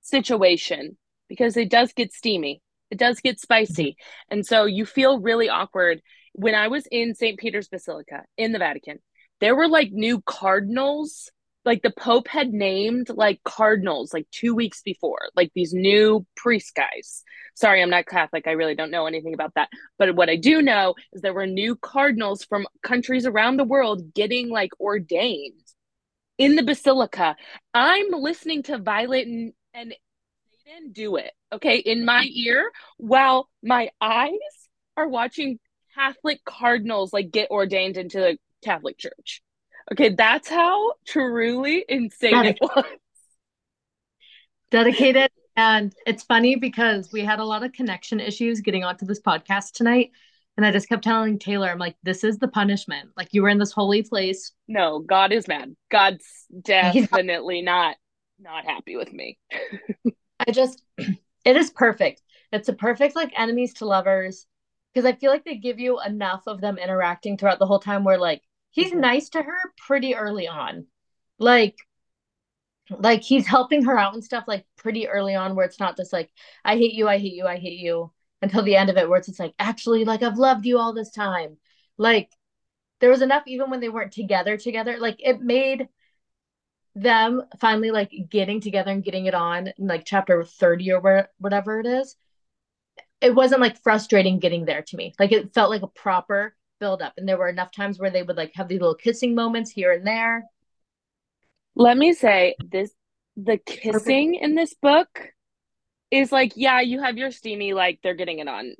[0.00, 0.96] situation
[1.32, 2.60] because it does get steamy.
[2.90, 3.92] It does get spicy.
[3.92, 4.32] Mm-hmm.
[4.34, 6.02] And so you feel really awkward.
[6.34, 7.38] When I was in St.
[7.38, 8.98] Peter's Basilica in the Vatican,
[9.40, 11.30] there were like new cardinals.
[11.64, 16.74] Like the Pope had named like cardinals like two weeks before, like these new priest
[16.74, 17.22] guys.
[17.54, 18.46] Sorry, I'm not Catholic.
[18.46, 19.70] I really don't know anything about that.
[19.98, 24.12] But what I do know is there were new cardinals from countries around the world
[24.12, 25.62] getting like ordained
[26.36, 27.36] in the basilica.
[27.72, 29.94] I'm listening to Violet and, and
[30.64, 34.30] didn't do it, okay, in my ear while my eyes
[34.96, 35.58] are watching
[35.94, 39.42] Catholic cardinals like get ordained into the Catholic Church.
[39.90, 42.58] Okay, that's how truly insane Dedicated.
[42.62, 42.84] it was.
[44.70, 45.30] Dedicated.
[45.56, 49.72] And it's funny because we had a lot of connection issues getting onto this podcast
[49.72, 50.10] tonight.
[50.56, 53.10] And I just kept telling Taylor, I'm like, this is the punishment.
[53.16, 54.52] Like you were in this holy place.
[54.68, 55.74] No, God is mad.
[55.90, 56.24] God's
[56.62, 57.96] definitely not
[58.38, 59.38] not happy with me.
[60.46, 62.22] I just, it is perfect.
[62.52, 64.46] It's a perfect like enemies to lovers
[64.92, 68.04] because I feel like they give you enough of them interacting throughout the whole time
[68.04, 69.00] where like he's mm-hmm.
[69.00, 70.86] nice to her pretty early on.
[71.38, 71.76] Like,
[72.90, 76.12] like he's helping her out and stuff like pretty early on where it's not just
[76.12, 76.30] like,
[76.64, 79.18] I hate you, I hate you, I hate you until the end of it where
[79.18, 81.56] it's just like, actually, like I've loved you all this time.
[81.96, 82.30] Like,
[83.00, 84.96] there was enough even when they weren't together together.
[84.98, 85.88] Like it made
[86.94, 91.28] them finally like getting together and getting it on in like chapter 30 or where,
[91.38, 92.16] whatever it is
[93.22, 95.14] it wasn't like frustrating getting there to me.
[95.18, 98.24] Like it felt like a proper build up and there were enough times where they
[98.24, 100.44] would like have these little kissing moments here and there.
[101.76, 102.90] Let me say this
[103.36, 104.44] the kissing Perfect.
[104.44, 105.30] in this book
[106.10, 108.74] is like yeah you have your steamy like they're getting it on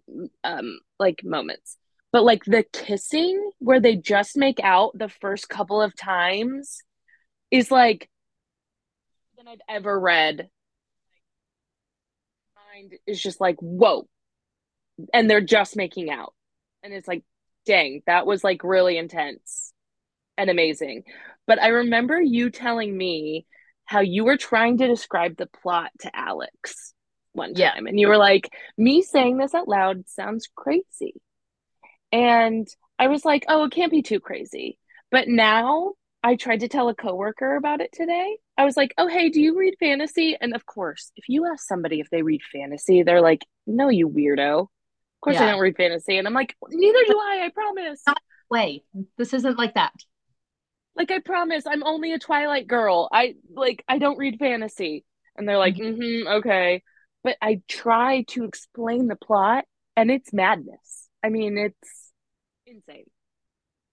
[0.44, 1.79] um like moments.
[2.11, 6.83] But like the kissing where they just make out the first couple of times
[7.52, 8.08] is like
[9.36, 10.48] than I've ever read.
[12.74, 14.08] Mind is just like whoa,
[15.12, 16.34] and they're just making out,
[16.82, 17.22] and it's like,
[17.66, 19.72] dang, that was like really intense
[20.38, 21.04] and amazing.
[21.46, 23.46] But I remember you telling me
[23.84, 26.94] how you were trying to describe the plot to Alex
[27.32, 27.88] one time, yeah.
[27.88, 28.48] and you were like,
[28.78, 31.14] me saying this out loud sounds crazy,
[32.11, 32.66] and
[32.98, 34.78] I was like, oh, it can't be too crazy.
[35.11, 35.92] But now
[36.23, 38.37] I tried to tell a coworker about it today.
[38.57, 41.66] I was like, "Oh, hey, do you read fantasy?" And of course, if you ask
[41.66, 44.68] somebody if they read fantasy, they're like, "No, you weirdo." Of
[45.20, 45.45] course, yeah.
[45.45, 47.45] I don't read fantasy, and I'm like, "Neither do I.
[47.47, 48.05] I promise."
[48.51, 48.85] Way,
[49.16, 49.93] this isn't like that.
[50.95, 53.09] Like I promise, I'm only a Twilight girl.
[53.11, 55.05] I like I don't read fantasy,
[55.37, 56.83] and they're like, mm-hmm, mm-hmm okay."
[57.25, 59.64] But I try to explain the plot,
[59.97, 61.09] and it's madness.
[61.23, 62.12] I mean, it's
[62.66, 63.05] insane.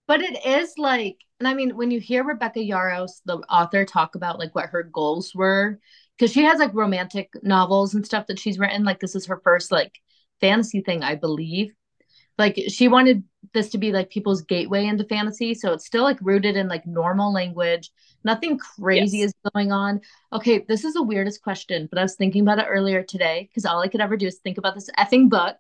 [0.08, 4.16] But it is like, and I mean, when you hear Rebecca Yarros, the author, talk
[4.16, 5.80] about like what her goals were
[6.18, 8.84] because she has like romantic novels and stuff that she's written.
[8.84, 10.00] Like this is her first like
[10.42, 11.74] fantasy thing, I believe.
[12.38, 13.24] Like she wanted
[13.54, 16.86] this to be like people's gateway into fantasy, so it's still like rooted in like
[16.86, 17.90] normal language.
[18.26, 19.30] Nothing crazy yes.
[19.30, 20.02] is going on.
[20.34, 23.66] Okay, this is the weirdest question, but I was thinking about it earlier today because
[23.66, 25.56] all I could ever do is think about this effing book.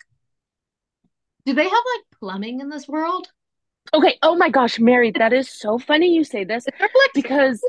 [1.45, 3.29] Do they have like plumbing in this world?
[3.93, 4.17] Okay.
[4.21, 6.65] Oh my gosh, Mary, that is so funny you say this
[7.13, 7.61] because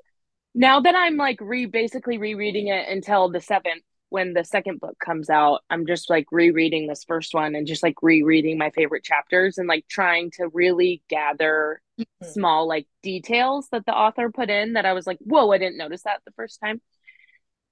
[0.55, 4.99] now that I'm like re basically rereading it until the seventh when the second book
[4.99, 9.05] comes out, I'm just like rereading this first one and just like rereading my favorite
[9.05, 12.27] chapters and like trying to really gather mm-hmm.
[12.27, 15.79] small like details that the author put in that I was like, whoa, I didn't
[15.79, 16.83] notice that the first time.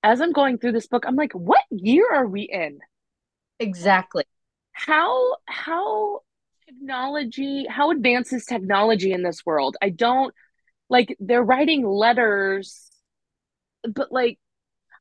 [0.04, 2.78] As I'm going through this book, I'm like, what year are we in?
[3.58, 4.24] Exactly.
[4.70, 6.20] How how
[6.68, 9.76] technology, how advances technology in this world?
[9.82, 10.34] I don't
[10.88, 12.90] like they're writing letters,
[13.94, 14.38] but like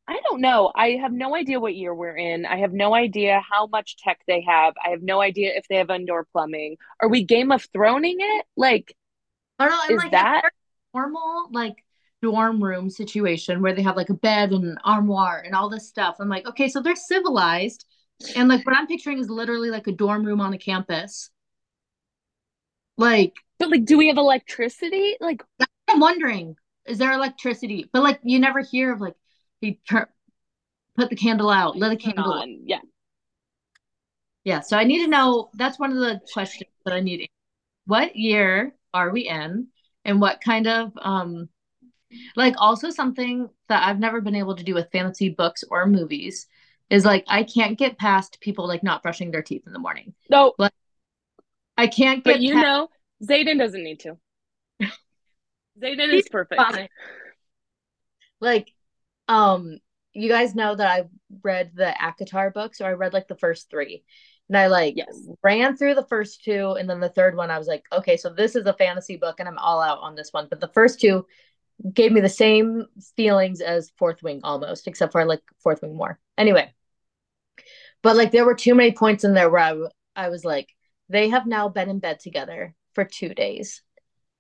[0.10, 0.72] I don't know.
[0.74, 2.46] I have no idea what year we're in.
[2.46, 4.74] I have no idea how much tech they have.
[4.86, 6.78] I have no idea if they have indoor plumbing.
[7.02, 8.46] Are we Game of Throning it?
[8.56, 8.96] Like,
[9.60, 9.96] I don't know.
[9.96, 10.50] Is like, that
[10.94, 11.76] normal like
[12.22, 15.90] dorm room situation where they have like a bed and an armoire and all this
[15.90, 16.16] stuff?
[16.22, 17.86] I'm like, okay, so they're civilized,
[18.36, 21.30] and like what I'm picturing is literally like a dorm room on a campus.
[22.98, 25.16] Like, but like, do we have electricity?
[25.20, 25.44] Like,
[25.88, 27.90] I'm wondering, is there electricity?
[27.92, 29.16] But like, you never hear of like
[29.62, 30.10] he tur-
[30.96, 32.62] put the candle out, let the candle on.
[32.66, 32.80] Yeah.
[34.44, 34.62] Yeah.
[34.62, 35.50] So I need to know.
[35.54, 37.28] That's one of the questions that I need.
[37.86, 39.68] What year are we in,
[40.06, 41.50] and what kind of um,
[42.36, 46.48] like also something that I've never been able to do with fantasy books or movies
[46.90, 50.14] is like I can't get past people like not brushing their teeth in the morning.
[50.30, 50.54] No.
[50.58, 50.72] Like,
[51.78, 52.36] I can't get.
[52.36, 52.88] But you past- know,
[53.24, 54.18] Xaden doesn't need to.
[55.82, 56.62] Xaden is perfect.
[56.62, 56.90] Fine.
[58.40, 58.72] Like
[59.28, 59.80] um,
[60.14, 61.04] you guys know that I
[61.44, 64.04] read the ACOTAR books, or I read like the first three.
[64.50, 65.28] And I like yes.
[65.44, 68.30] ran through the first two, and then the third one, I was like, okay, so
[68.30, 70.48] this is a fantasy book, and I'm all out on this one.
[70.50, 71.26] But the first two
[71.94, 75.96] gave me the same feelings as Fourth Wing almost, except for I like Fourth Wing
[75.96, 76.18] more.
[76.38, 76.74] Anyway,
[78.02, 79.62] but like there were too many points in there where
[80.16, 80.70] I, I was like,
[81.10, 83.82] they have now been in bed together for two days.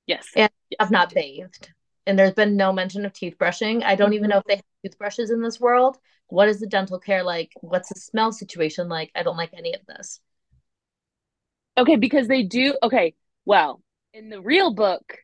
[0.05, 0.27] Yes.
[0.35, 0.77] And yes.
[0.79, 1.69] have not bathed
[2.07, 3.83] and there's been no mention of teeth brushing.
[3.83, 4.49] I don't even know if mm-hmm.
[4.49, 5.97] they have toothbrushes in this world.
[6.27, 7.51] What is the dental care like?
[7.59, 9.11] What's the smell situation like?
[9.13, 10.21] I don't like any of this.
[11.77, 12.75] Okay, because they do.
[12.81, 13.13] Okay,
[13.45, 13.81] well,
[14.13, 15.17] in the real book,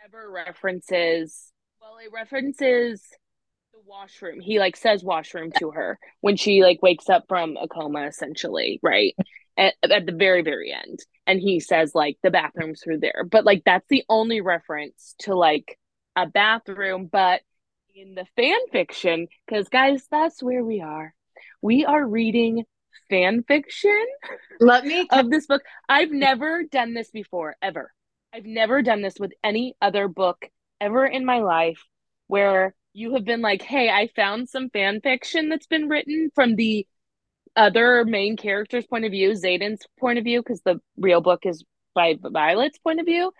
[0.00, 1.52] never references.
[1.80, 3.02] Well, it references
[3.72, 4.40] the washroom.
[4.40, 8.78] He like says washroom to her when she like wakes up from a coma, essentially,
[8.84, 9.16] right?
[9.60, 13.44] At, at the very very end, and he says like the bathrooms were there, but
[13.44, 15.78] like that's the only reference to like
[16.16, 17.42] a bathroom, but
[17.94, 21.14] in the fan fiction, because guys, that's where we are.
[21.60, 22.64] We are reading
[23.10, 24.06] fan fiction.
[24.60, 25.62] Let me of this book.
[25.88, 27.92] I've never done this before, ever.
[28.32, 30.48] I've never done this with any other book
[30.80, 31.84] ever in my life
[32.28, 36.56] where you have been like, hey, I found some fan fiction that's been written from
[36.56, 36.86] the
[37.56, 41.64] other main character's point of view, Xaden's point of view, because the real book is
[41.94, 43.32] by Violet's point of view.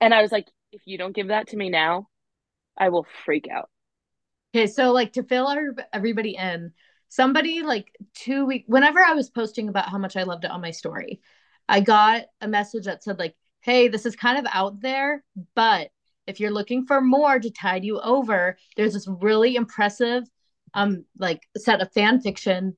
[0.00, 2.08] And I was like, if you don't give that to me now,
[2.76, 3.70] I will freak out.
[4.54, 6.72] Okay, so like to fill our, everybody in,
[7.08, 10.60] somebody like two week whenever I was posting about how much I loved it on
[10.60, 11.20] my story,
[11.68, 15.24] I got a message that said like, "Hey, this is kind of out there,
[15.54, 15.90] but
[16.26, 20.24] if you're looking for more to tide you over, there's this really impressive
[20.74, 22.76] um like set of fan fiction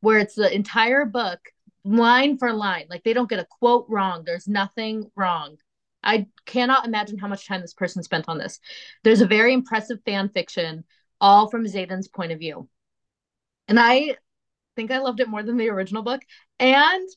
[0.00, 1.40] where it's the entire book
[1.84, 2.86] line for line.
[2.88, 4.22] Like they don't get a quote wrong.
[4.24, 5.56] There's nothing wrong.
[6.02, 8.60] I cannot imagine how much time this person spent on this.
[9.04, 10.84] There's a very impressive fan fiction,
[11.20, 12.68] all from Xaden's point of view.
[13.66, 14.16] And I
[14.76, 16.22] think I loved it more than the original book.
[16.58, 17.08] And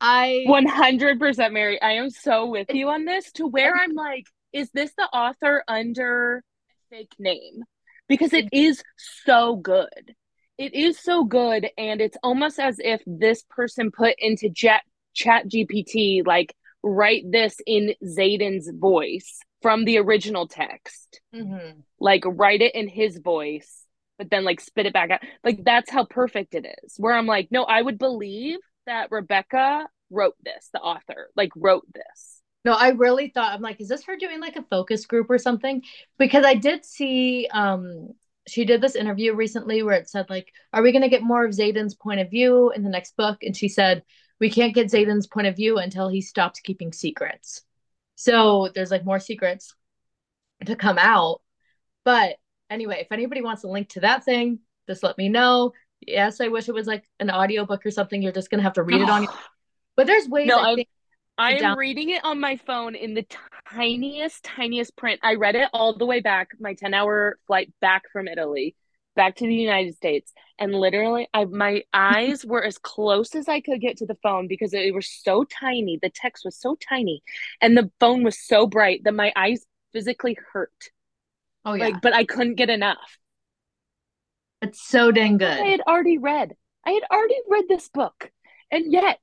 [0.00, 4.70] I 100% Mary, I am so with you on this to where I'm like, is
[4.70, 6.42] this the author under
[6.88, 7.62] fake name?
[8.08, 8.64] Because it mm-hmm.
[8.64, 8.82] is
[9.24, 10.14] so good.
[10.60, 11.68] It is so good.
[11.78, 14.82] And it's almost as if this person put into Jet
[15.14, 21.22] Chat GPT like write this in Xaden's voice from the original text.
[21.34, 21.80] Mm-hmm.
[21.98, 23.86] Like write it in his voice,
[24.18, 25.20] but then like spit it back out.
[25.42, 26.94] Like that's how perfect it is.
[26.98, 31.86] Where I'm like, no, I would believe that Rebecca wrote this, the author, like wrote
[31.94, 32.42] this.
[32.66, 35.38] No, I really thought I'm like, is this her doing like a focus group or
[35.38, 35.82] something?
[36.18, 38.10] Because I did see um
[38.46, 41.52] she did this interview recently where it said like, are we gonna get more of
[41.52, 43.42] Xaden's point of view in the next book?
[43.42, 44.02] And she said,
[44.38, 47.62] we can't get Xaden's point of view until he stops keeping secrets.
[48.16, 49.74] So there's like more secrets
[50.64, 51.42] to come out.
[52.04, 52.36] But
[52.68, 55.72] anyway, if anybody wants a link to that thing, just let me know.
[56.00, 58.22] Yes, I wish it was like an audiobook or something.
[58.22, 59.32] You're just gonna have to read it on your
[59.96, 60.88] but there's ways No, I think
[61.40, 63.26] I am down reading it on my phone in the
[63.70, 65.20] tiniest, tiniest print.
[65.22, 68.76] I read it all the way back, my 10 hour flight back from Italy,
[69.16, 70.34] back to the United States.
[70.58, 74.48] And literally, I my eyes were as close as I could get to the phone
[74.48, 75.98] because it was so tiny.
[76.02, 77.22] The text was so tiny,
[77.62, 79.64] and the phone was so bright that my eyes
[79.94, 80.90] physically hurt.
[81.64, 81.86] oh yeah.
[81.86, 83.16] Like, but I couldn't get enough.
[84.60, 85.48] it's so dang good.
[85.48, 86.54] I had already read.
[86.86, 88.30] I had already read this book.
[88.70, 89.18] And yet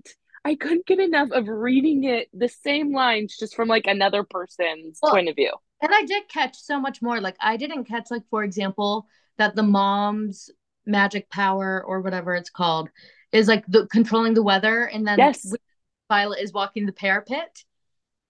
[0.48, 4.98] I couldn't get enough of reading it the same lines just from like another person's
[5.02, 5.54] Well, point of view.
[5.82, 7.20] and I did catch so much more.
[7.22, 10.50] Like I didn't catch like for example that the mom's
[10.86, 12.90] magic power or whatever it's called
[13.32, 15.54] is like the controlling the weather and then Yes.
[16.10, 17.64] Violet is walking the parapet,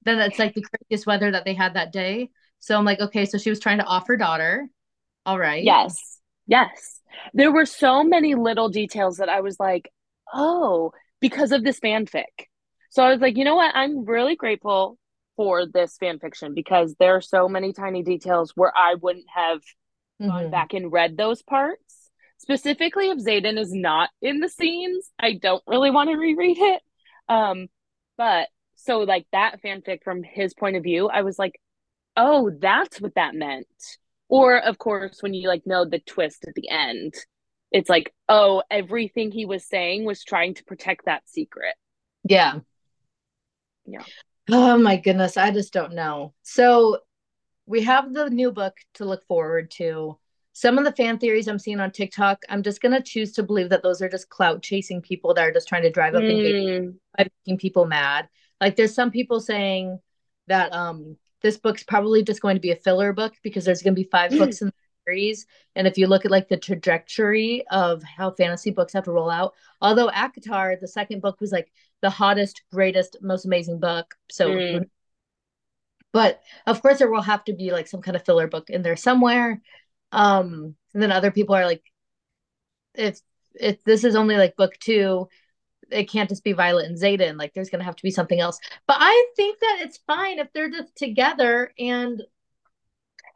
[0.04, 2.32] then it's like the craziest weather that they had that day.
[2.60, 4.68] So I'm like, okay, so she was trying to off her daughter.
[5.26, 5.64] All right.
[5.64, 6.20] Yes.
[6.48, 7.02] Yes.
[7.34, 9.92] There were so many little details that I was like,
[10.34, 12.26] oh, because of this fanfic.
[12.90, 13.76] So I was like, you know what?
[13.76, 14.98] I'm really grateful
[15.36, 19.62] for this fan fiction because there are so many tiny details where I wouldn't have
[20.26, 20.52] gone Mhm.
[20.52, 22.12] back and read those parts.
[22.38, 26.82] Specifically, if Xaden is not in the scenes, I don't really want to reread it.
[27.30, 27.68] Um,
[28.18, 31.60] but so like that fanfic from his point of view, I was like,
[32.16, 33.68] oh, that's what that meant.
[34.30, 37.14] Or of course, when you like know the twist at the end,
[37.72, 41.76] it's like, oh, everything he was saying was trying to protect that secret.
[42.24, 42.60] Yeah.
[43.86, 44.04] Yeah.
[44.50, 46.34] Oh my goodness, I just don't know.
[46.44, 47.00] So
[47.66, 50.18] we have the new book to look forward to.
[50.54, 53.70] Some of the fan theories I'm seeing on TikTok, I'm just gonna choose to believe
[53.70, 56.70] that those are just clout chasing people that are just trying to drive up engagement
[56.82, 58.30] Mm, by making people mad.
[58.62, 60.00] Like there's some people saying
[60.48, 63.96] that um this book's probably just going to be a filler book because there's going
[63.96, 64.72] to be five books in
[65.08, 65.46] series.
[65.76, 69.30] And if you look at like the trajectory of how fantasy books have to roll
[69.30, 74.16] out, although ACOTAR, the second book was like the hottest, greatest, most amazing book.
[74.30, 74.90] So mm.
[76.14, 78.82] but of course there will have to be like some kind of filler book in
[78.82, 79.62] there somewhere.
[80.12, 81.84] Um and then other people are like
[82.96, 83.20] if
[83.60, 85.28] if this is only like book two,
[85.90, 87.38] it can't just be Violet and Xaden.
[87.38, 88.60] Like there's gonna have to be something else.
[88.88, 92.22] But I think that it's fine if they're just together and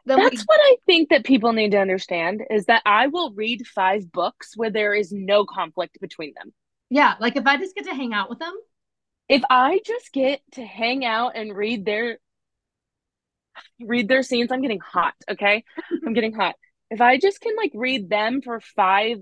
[0.06, 3.32] then we That's what I think that people need to understand is that I will
[3.34, 6.54] read five books where there is no conflict between them.
[6.90, 8.54] yeah, like if I just get to hang out with them,
[9.30, 12.20] If I just get to hang out and read their
[13.82, 15.64] read their scenes, I'm getting hot, okay?
[16.06, 16.56] I'm getting hot.
[16.90, 19.18] If I just can like read them for five,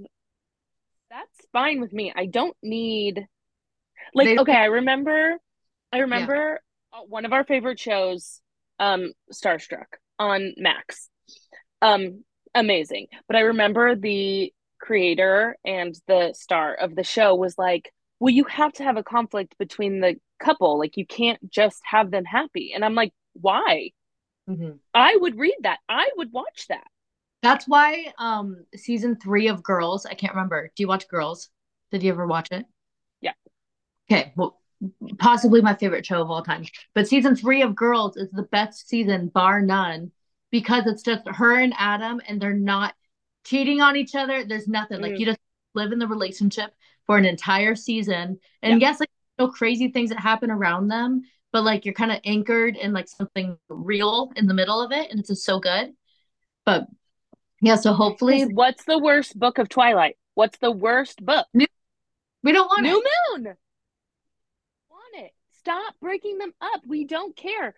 [1.09, 2.11] that's fine with me.
[2.15, 3.27] I don't need
[4.13, 5.37] like they okay, I remember
[5.91, 6.59] I remember
[6.93, 8.41] uh, one of our favorite shows,
[8.79, 9.85] um, Starstruck
[10.19, 11.09] on Max.
[11.81, 13.07] Um, amazing.
[13.27, 18.45] But I remember the creator and the star of the show was like, well, you
[18.45, 20.77] have to have a conflict between the couple.
[20.77, 22.73] Like, you can't just have them happy.
[22.73, 23.91] And I'm like, why?
[24.49, 24.79] Mhm.
[24.93, 25.79] I would read that.
[25.87, 26.87] I would watch that.
[27.41, 30.71] That's why um season three of Girls, I can't remember.
[30.75, 31.49] Do you watch Girls?
[31.91, 32.65] Did you ever watch it?
[33.21, 33.33] Yeah.
[34.11, 34.58] Okay, well,
[35.17, 36.65] possibly my favorite show of all time.
[36.93, 40.11] But season three of Girls is the best season, bar none,
[40.51, 42.93] because it's just her and Adam, and they're not
[43.45, 44.43] cheating on each other.
[44.45, 45.19] There's nothing like Mm.
[45.19, 45.39] you just
[45.75, 46.73] live in the relationship
[47.05, 48.39] for an entire season.
[48.61, 51.21] And yes, like no crazy things that happen around them,
[51.51, 55.09] but like you're kind of anchored in like something real in the middle of it,
[55.09, 55.93] and it's just so good.
[56.65, 56.87] But
[57.61, 60.17] yeah, so hopefully, What's the worst book of Twilight?
[60.35, 61.45] What's the worst book?
[61.53, 63.43] we don't want New it.
[63.43, 63.55] Moon.
[65.59, 66.81] Stop breaking them up.
[66.87, 67.75] We don't care.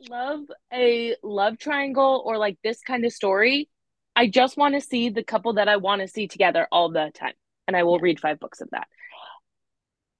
[0.00, 0.40] Love
[0.72, 3.68] a love triangle or like this kind of story.
[4.16, 7.10] I just want to see the couple that I want to see together all the
[7.14, 7.34] time.
[7.66, 8.00] And I will Yeah.
[8.00, 8.88] read five books of that.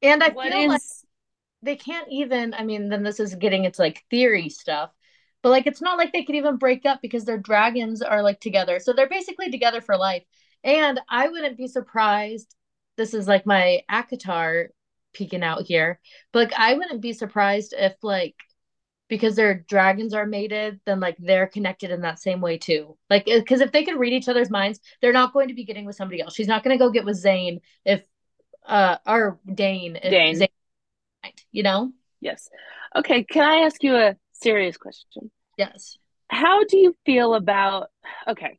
[0.02, 0.82] And I What feel like
[1.62, 4.92] they can't even, I mean, then this is getting into like theory stuff,
[5.42, 8.40] but like it's not like they could even break up because their dragons are like
[8.40, 8.80] together.
[8.80, 10.24] So they're basically together for life.
[10.64, 12.54] And I wouldn't be surprised.
[12.96, 14.68] This is like my ACOTAR
[15.12, 16.00] peeking out here,
[16.32, 18.36] but like I wouldn't be surprised if like
[19.12, 22.96] because their dragons are mated, then like they're connected in that same way too.
[23.10, 25.84] Like, because if they could read each other's minds, they're not going to be getting
[25.84, 26.34] with somebody else.
[26.34, 28.02] She's not going to go get with Zane if,
[28.66, 30.36] uh, or Dain if Dain.
[30.36, 30.48] Zane,
[31.50, 31.92] you know?
[32.20, 32.48] yes.
[32.96, 35.30] Okay, can I ask you a serious question?
[35.58, 35.98] Yes.
[36.28, 37.90] How do you feel about
[38.26, 38.58] okay,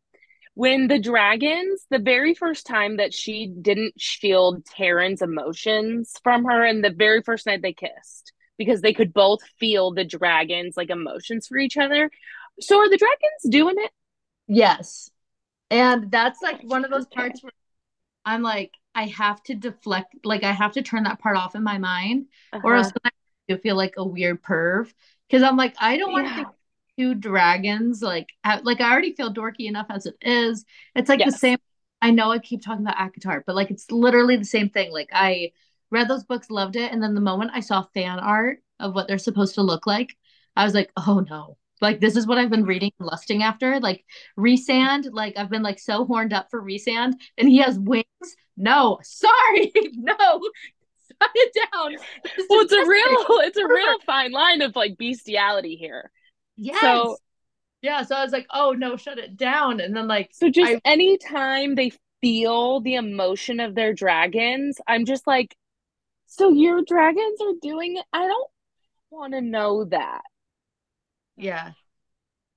[0.56, 6.64] when the dragons, the very first time that she didn't shield Tairn's emotions from her
[6.64, 10.92] and the very first night they kissed because they could both feel the dragons like
[10.92, 12.12] emotions for each other.
[12.60, 13.92] So are the dragons doing it?
[14.48, 15.10] Yes.
[15.72, 17.52] And that's like one of those parts where
[18.24, 21.64] I'm like, I have to deflect, like I have to turn that part off in
[21.64, 22.62] my mind, uh-huh.
[22.64, 24.94] or else I feel like a weird perv.
[25.28, 26.48] Because I'm like, I don't want to think
[26.98, 28.02] two dragons.
[28.02, 30.66] Like, I, like I already feel dorky enough as it is.
[30.96, 31.34] It's like yes.
[31.34, 31.58] the same.
[32.02, 34.92] I know I keep talking about ACOTAR, but like it's literally the same thing.
[34.92, 35.52] Like I
[35.90, 39.08] read those books, loved it, and then the moment I saw fan art of what
[39.08, 40.16] they're supposed to look like,
[40.56, 43.80] I was like, oh no, like this is what I've been reading and lusting after.
[43.80, 44.04] Like
[44.38, 48.06] Rhysand like I've been like so horned up for Rhysand and he has wings.
[48.58, 50.42] No, sorry, no.
[51.22, 51.96] Shut it down.
[52.50, 56.12] well, it's a real, it's a real fine line of like bestiality here.
[56.58, 56.80] Yes.
[56.82, 57.18] So
[57.82, 59.80] yeah, so I was like, oh no, shut it down.
[59.80, 61.92] And then like So just I, anytime they
[62.22, 65.56] feel the emotion of their dragons, I'm just like,
[66.26, 68.06] so your dragons are doing it.
[68.14, 68.50] I don't
[69.10, 70.22] want to know that.
[71.36, 71.72] Yeah.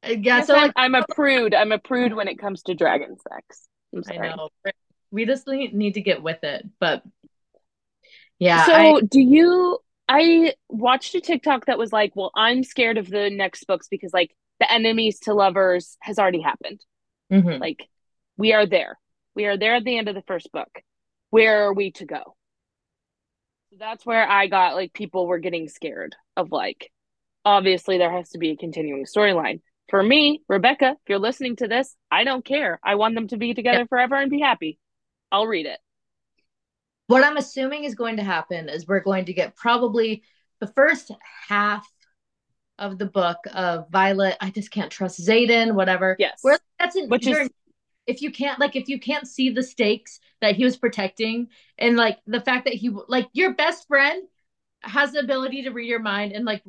[0.07, 1.55] Uh, yeah, so like, I'm, I'm, a prude.
[1.55, 3.69] I'm a prude when it comes to dragon sex.
[4.09, 4.49] i know.
[5.11, 7.03] We just need to get with it, but
[8.39, 8.67] yeah.
[8.67, 9.79] So, I, do you?
[10.09, 14.13] I watched a TikTok that was like, "Well, I'm scared of the next books because
[14.13, 16.81] like the enemies to lovers has already happened.
[17.33, 17.61] Mm-hmm.
[17.61, 17.89] Like,
[18.37, 18.99] we are there.
[19.35, 20.83] We are there at the end of the first book.
[21.31, 22.37] Where are we to go?"
[23.71, 26.91] So that's where I got like people were getting scared of like
[27.45, 29.61] obviously there has to be a continuing storyline.
[29.89, 32.81] For me, Rebecca, if you're listening to this, I don't care.
[32.83, 33.89] I want them to be together yep.
[33.89, 34.79] forever and be happy.
[35.31, 35.79] I'll read it.
[37.07, 40.23] What I'm assuming is going to happen is we're going to get probably
[40.61, 41.11] the first
[41.49, 41.91] half
[42.79, 44.37] of the book of Violet.
[44.41, 46.17] I just can't trust Xaden, whatever.
[46.19, 46.41] Yes.
[46.43, 47.49] Where that's in, which is
[48.07, 51.49] if you can't like if you can't see the stakes that he was protecting
[51.79, 54.23] and like the fact that he like your best friend
[54.83, 56.63] has the ability to read your mind and like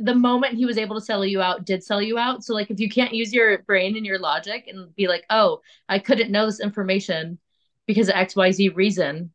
[0.00, 2.70] the moment he was able to sell you out did sell you out so like
[2.70, 6.30] if you can't use your brain and your logic and be like oh i couldn't
[6.30, 7.38] know this information
[7.86, 9.30] because of xyz reason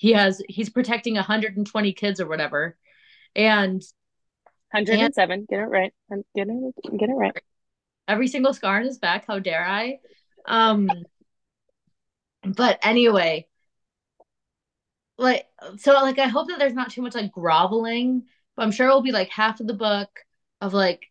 [0.00, 2.76] he has he's protecting 120 kids or whatever
[3.36, 3.82] and
[4.72, 5.92] 107 and, get it right
[6.34, 7.36] get it get it right
[8.08, 9.98] every single scar on his back how dare i
[10.46, 10.88] um
[12.44, 13.46] but anyway
[15.20, 15.46] like
[15.76, 18.24] so like I hope that there's not too much like groveling,
[18.56, 20.08] but I'm sure it'll be like half of the book
[20.60, 21.06] of like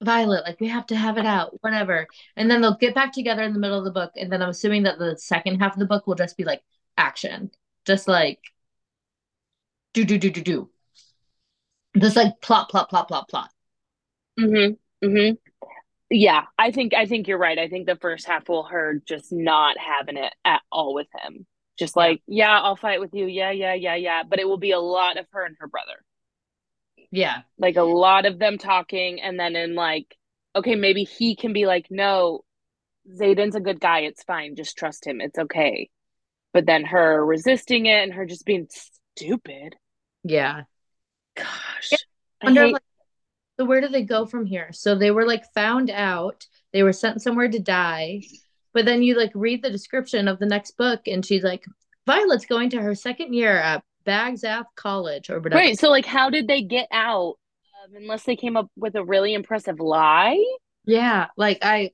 [0.00, 2.06] Violet, like we have to have it out, whatever.
[2.36, 4.48] And then they'll get back together in the middle of the book, and then I'm
[4.48, 6.62] assuming that the second half of the book will just be like
[6.96, 7.50] action.
[7.86, 8.40] Just like
[9.92, 10.70] do do do do do.
[11.98, 13.50] Just like plot, plot, plot, plot, plot.
[14.38, 15.06] Mm-hmm.
[15.06, 15.34] Mm-hmm.
[16.10, 17.58] Yeah, I think I think you're right.
[17.58, 21.46] I think the first half will her just not having it at all with him.
[21.78, 23.26] Just like, yeah, I'll fight with you.
[23.26, 24.22] Yeah, yeah, yeah, yeah.
[24.28, 26.04] But it will be a lot of her and her brother.
[27.10, 27.42] Yeah.
[27.58, 29.20] Like a lot of them talking.
[29.20, 30.16] And then in like,
[30.54, 32.44] okay, maybe he can be like, no,
[33.10, 34.00] Xaden's a good guy.
[34.00, 34.54] It's fine.
[34.54, 35.20] Just trust him.
[35.20, 35.90] It's okay.
[36.52, 39.76] But then her resisting it and her just being stupid.
[40.22, 40.62] Yeah.
[41.36, 41.90] Gosh.
[41.90, 41.98] Yeah.
[42.42, 42.82] Wonder, hate- like,
[43.58, 44.70] so where do they go from here?
[44.72, 46.46] So they were like found out.
[46.72, 48.22] They were sent somewhere to die.
[48.74, 51.64] But then you like read the description of the next book, and she's like,
[52.06, 55.60] Violet's going to her second year at Basgiath College or whatever.
[55.60, 55.78] Right.
[55.78, 57.34] So, like, how did they get out
[57.84, 60.42] um, unless they came up with a really impressive lie?
[60.84, 61.26] Yeah.
[61.36, 61.90] Like, I,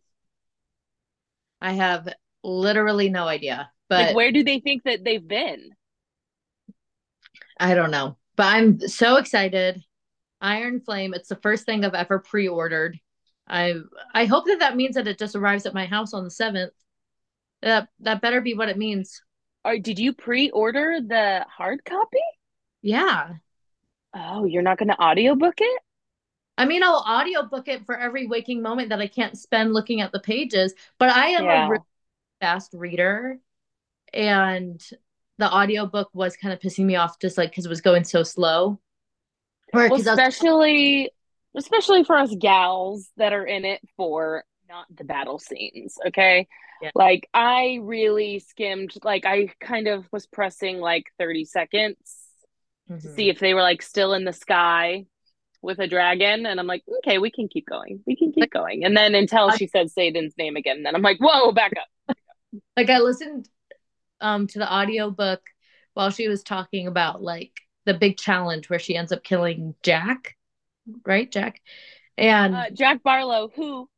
[1.60, 2.08] I have
[2.44, 3.70] literally no idea.
[3.88, 5.70] But like, where do they think that they've been?
[7.58, 8.16] I don't know.
[8.36, 9.82] But I'm so excited.
[10.40, 11.14] Iron Flame.
[11.14, 12.98] It's the first thing I've ever pre-ordered.
[13.48, 13.74] I
[14.14, 16.74] I hope that that means that it just arrives at my house on the seventh.
[17.62, 19.22] That that better be what it means.
[19.64, 22.18] Or did you pre-order the hard copy?
[22.82, 23.34] Yeah.
[24.14, 25.82] Oh, you're not going to audiobook it?
[26.56, 30.12] I mean, I'll audiobook it for every waking moment that I can't spend looking at
[30.12, 31.66] the pages, but I am yeah.
[31.66, 31.84] a really
[32.40, 33.38] fast reader
[34.12, 34.82] and
[35.38, 38.22] the audiobook was kind of pissing me off just like because it was going so
[38.22, 38.80] slow.
[39.72, 41.10] Well, especially
[41.56, 46.46] especially for us gals that are in it for not the battle scenes okay
[46.82, 46.90] yeah.
[46.94, 51.96] like i really skimmed like i kind of was pressing like 30 seconds
[52.90, 52.98] mm-hmm.
[52.98, 55.06] to see if they were like still in the sky
[55.62, 58.84] with a dragon and i'm like okay we can keep going we can keep going
[58.84, 62.16] and then until she said Xaden's name again then i'm like whoa back up
[62.76, 63.48] like i listened
[64.20, 65.40] um to the audiobook
[65.94, 67.52] while she was talking about like
[67.84, 70.36] the big challenge where she ends up killing jack
[71.04, 71.60] right, Jack?
[72.16, 73.88] And uh, Jack Barlow, who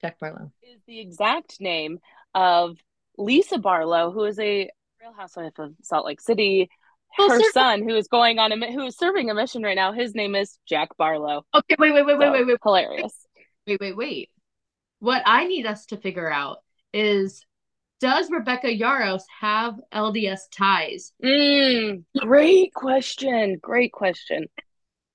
[0.00, 1.98] Jack Barlow is the exact name
[2.34, 2.76] of
[3.16, 4.68] Lisa Barlow, who is a
[5.00, 6.70] Real Housewife of Salt Lake City.
[7.16, 10.14] Her son, who is going on a who is serving a mission right now, his
[10.14, 11.44] name is Jack Barlow.
[11.54, 13.26] Okay, wait, wait, wait, so, wait, wait, wait, hilarious.
[13.66, 14.30] Wait, wait, wait.
[14.98, 16.58] What I need us to figure out
[16.94, 17.44] is
[18.02, 21.12] Does Rebecca Yarros have LDS ties?
[21.24, 23.60] Mm, great question.
[23.62, 24.48] Great question.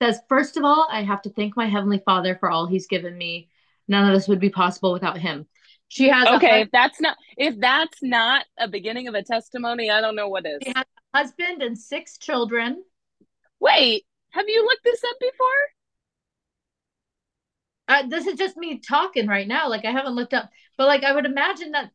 [0.00, 3.18] Says, first of all, I have to thank my Heavenly Father for all He's given
[3.18, 3.50] me.
[3.88, 5.46] None of this would be possible without Him.
[5.88, 6.62] She has okay.
[6.62, 10.46] If that's not if that's not a beginning of a testimony, I don't know what
[10.46, 10.60] is.
[10.62, 12.82] She has a husband and six children.
[13.60, 15.46] Wait, have you looked this up before?
[17.88, 19.68] Uh, this is just me talking right now.
[19.68, 21.90] Like I haven't looked up, but like I would imagine that.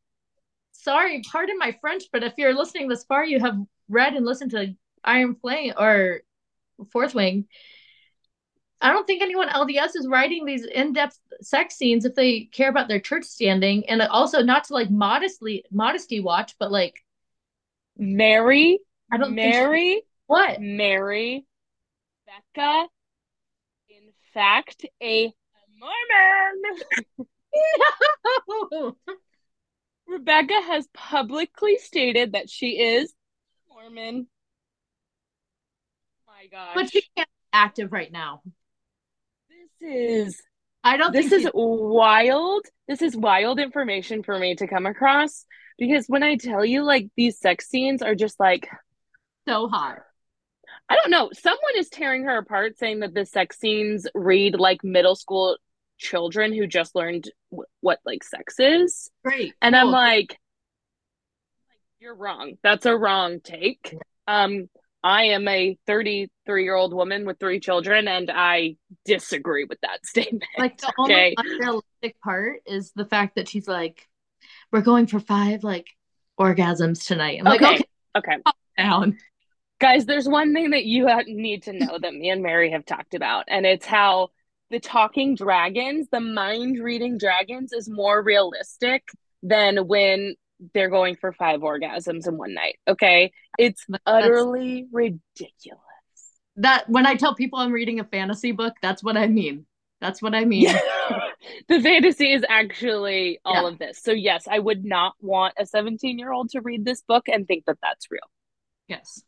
[0.73, 3.57] Sorry, pardon my French, but if you're listening this far, you have
[3.87, 6.21] read and listened to Iron Flame or
[6.91, 7.45] Fourth Wing.
[8.81, 12.89] I don't think anyone LDS is writing these in-depth sex scenes if they care about
[12.89, 16.95] their church standing, and also not to like modestly modesty watch, but like
[17.97, 18.79] Mary.
[19.11, 20.01] I don't Mary.
[20.01, 21.45] She, what Mary
[22.25, 22.87] Becca,
[23.89, 25.31] in fact, a
[25.79, 27.27] Mormon.
[28.71, 28.97] no.
[30.07, 33.13] Rebecca has publicly stated that she is
[33.69, 34.27] Mormon.
[36.27, 36.75] Oh my gosh.
[36.75, 38.41] But she can't be active right now.
[39.49, 40.41] This is
[40.83, 42.65] I don't this is wild.
[42.87, 45.45] This is wild information for me to come across
[45.77, 48.69] because when I tell you like these sex scenes are just like
[49.47, 49.99] so hot.
[50.89, 51.29] I don't know.
[51.33, 55.57] Someone is tearing her apart saying that the sex scenes read like middle school
[55.97, 59.09] children who just learned w- what like sex is.
[59.23, 59.53] Great.
[59.61, 59.81] And cool.
[59.81, 60.39] I'm like,
[61.99, 62.55] you're wrong.
[62.63, 63.95] That's a wrong take.
[64.27, 64.69] Um,
[65.03, 70.05] I am a 33 year old woman with three children, and I disagree with that
[70.05, 70.43] statement.
[70.57, 71.35] Like the okay?
[71.35, 74.07] only unrealistic part is the fact that she's like,
[74.71, 75.87] "We're going for five like
[76.39, 77.65] orgasms tonight." I'm okay.
[77.65, 79.17] like, okay, okay, down.
[79.79, 83.13] Guys, there's one thing that you need to know that me and Mary have talked
[83.13, 84.29] about, and it's how
[84.69, 89.03] the talking dragons, the mind reading dragons, is more realistic
[89.41, 90.35] than when
[90.73, 92.79] they're going for five orgasms in one night.
[92.87, 93.31] Okay.
[93.57, 95.79] It's that's, utterly ridiculous.
[96.57, 99.65] That when I tell people I'm reading a fantasy book, that's what I mean.
[99.99, 100.67] That's what I mean.
[101.67, 103.69] the fantasy is actually all yeah.
[103.69, 104.01] of this.
[104.01, 107.47] So, yes, I would not want a 17 year old to read this book and
[107.47, 108.21] think that that's real.
[108.87, 109.23] Yes.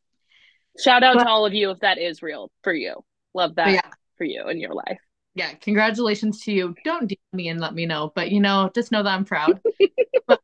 [0.78, 3.04] Shout out but, to all of you if that is real for you.
[3.34, 3.90] Love that yeah.
[4.18, 5.00] for you in your life.
[5.36, 6.76] Yeah, congratulations to you.
[6.86, 9.62] Don't DM me and let me know, but you know, just know that I'm proud.
[10.28, 10.42] but,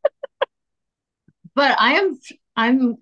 [1.56, 2.20] but I am
[2.58, 2.98] I'm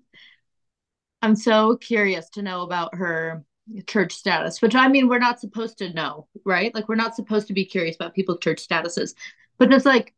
[1.20, 3.44] I'm so curious to know about her
[3.86, 6.74] church status, which I mean we're not supposed to know, right?
[6.74, 9.14] Like we're not supposed to be curious about people's church statuses.
[9.58, 10.14] But it's like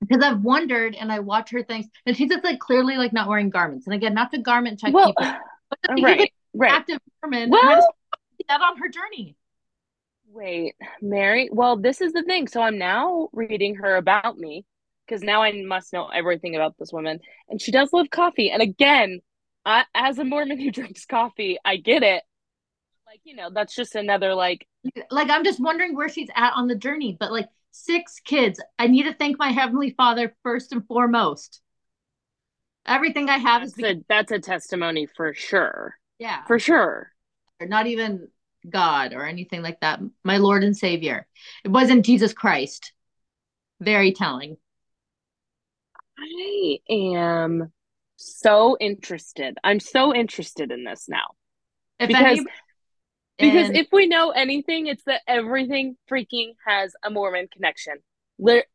[0.00, 3.28] because I've wondered and I watch her things and she's just like clearly like not
[3.28, 3.86] wearing garments.
[3.86, 5.34] And again, not to garment check well, people
[6.02, 6.72] right, right.
[6.72, 7.50] active Mormon.
[7.50, 7.86] Well,
[8.48, 9.36] that on her journey.
[10.30, 11.48] Wait, Mary.
[11.52, 12.48] Well, this is the thing.
[12.48, 14.64] So I'm now reading her about me
[15.06, 18.50] because now I must know everything about this woman, and she does love coffee.
[18.50, 19.20] And again,
[19.64, 22.22] I, as a Mormon who drinks coffee, I get it.
[23.06, 24.66] Like you know, that's just another like.
[25.10, 28.60] Like I'm just wondering where she's at on the journey, but like six kids.
[28.78, 31.60] I need to thank my heavenly Father first and foremost.
[32.86, 35.94] Everything I have that's is because- a, that's a testimony for sure.
[36.18, 37.12] Yeah, for sure.
[37.60, 38.28] Not even
[38.70, 40.00] God or anything like that.
[40.24, 41.26] My Lord and Savior.
[41.64, 42.92] It wasn't Jesus Christ.
[43.80, 44.56] Very telling.
[46.18, 47.72] I am
[48.16, 49.56] so interested.
[49.62, 51.34] I'm so interested in this now.
[51.98, 52.40] If because
[53.38, 57.94] because and- if we know anything, it's that everything freaking has a Mormon connection.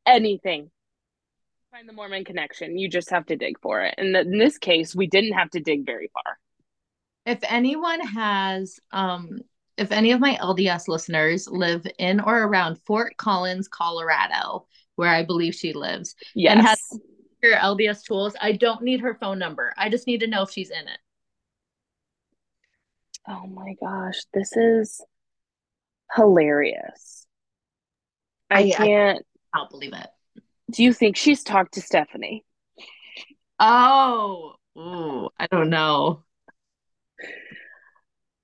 [0.05, 0.71] anything
[1.73, 2.77] find the Mormon connection.
[2.77, 3.95] You just have to dig for it.
[3.97, 6.37] And in this case, we didn't have to dig very far.
[7.25, 9.39] If anyone has, um,
[9.77, 15.23] if any of my LDS listeners live in or around Fort Collins, Colorado, where I
[15.23, 16.53] believe she lives, yes.
[16.53, 16.79] and has
[17.41, 19.73] her LDS tools, I don't need her phone number.
[19.77, 20.99] I just need to know if she's in it.
[23.27, 25.01] Oh my gosh, this is
[26.15, 27.25] hilarious.
[28.49, 29.25] I, I can't.
[29.53, 30.07] I don't believe it.
[30.71, 32.45] Do you think she's talked to Stephenie?
[33.59, 36.23] Oh, ooh, I don't know.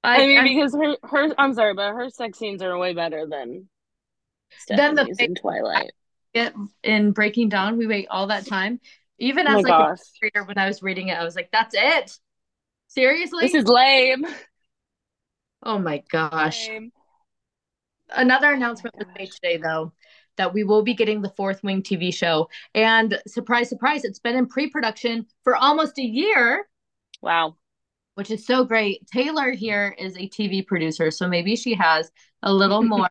[0.04, 2.94] I, I mean, I, because her, her, I'm sorry, but her sex scenes are way
[2.94, 3.68] better than
[4.68, 5.92] then the in Twilight.
[6.34, 8.80] It, in Breaking Dawn, we wait all that time.
[9.18, 9.98] Even oh as like gosh.
[9.98, 12.18] a reader, when I was reading it, I was like, "That's it."
[12.88, 14.26] Seriously, this is lame.
[15.62, 16.70] Oh my gosh.
[16.70, 16.92] Lame.
[18.10, 19.92] Another oh announcement oh was made today, though
[20.40, 22.50] that we will be getting the fourth wing TV show.
[22.74, 26.66] And surprise, surprise, it's been in pre production for almost a year.
[27.22, 27.58] Wow.
[28.20, 29.08] Which is so great.
[29.08, 32.12] Taylor here is a TV producer, so maybe she has
[32.44, 33.08] a little more.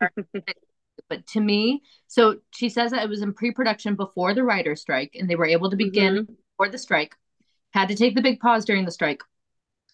[1.09, 4.77] but to me, so she says that it was in pre production before the writer
[4.77, 6.35] strike, and they were able to begin mm-hmm.
[6.35, 7.17] before the strike,
[7.71, 9.23] had to take the big pause during the strike.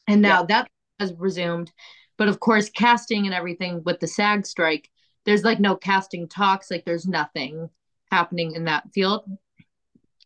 [0.08, 0.46] And now yeah.
[0.46, 1.70] that has resumed.
[2.18, 4.90] But of course, casting and everything with the SAG strike,
[5.26, 7.70] there's like no casting talks, like there's nothing
[8.10, 9.30] happening in that field.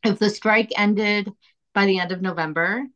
[0.02, 1.30] If the strike ended
[1.74, 2.86] by the end of November,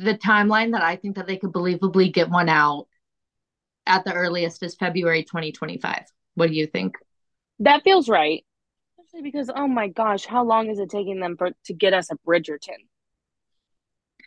[0.00, 2.86] the timeline that I think that they could believably get one out
[3.86, 6.04] at the earliest is February 2025.
[6.34, 6.96] What do you think?
[7.58, 8.44] That feels right.
[8.98, 12.10] Especially because oh my gosh, how long is it taking them for to get us
[12.10, 12.78] a Bridgerton?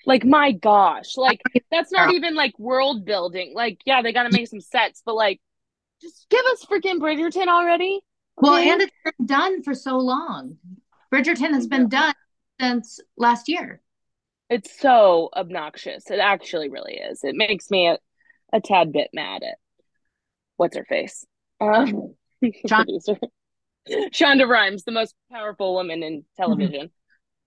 [0.05, 3.53] Like my gosh, like that's not even like world building.
[3.55, 5.41] Like yeah, they got to make some sets, but like
[6.01, 7.95] just give us freaking Bridgerton already.
[8.37, 8.49] Okay?
[8.49, 10.57] Well, and it's been done for so long.
[11.11, 12.13] Bridgerton has been done
[12.59, 13.81] since last year.
[14.49, 16.09] It's so obnoxious.
[16.09, 17.23] It actually really is.
[17.23, 17.97] It makes me a,
[18.51, 19.57] a tad bit mad at
[20.57, 21.25] what's her face.
[21.59, 23.17] Um, Shonda.
[23.89, 26.91] Shonda Rhimes, the most powerful woman in television.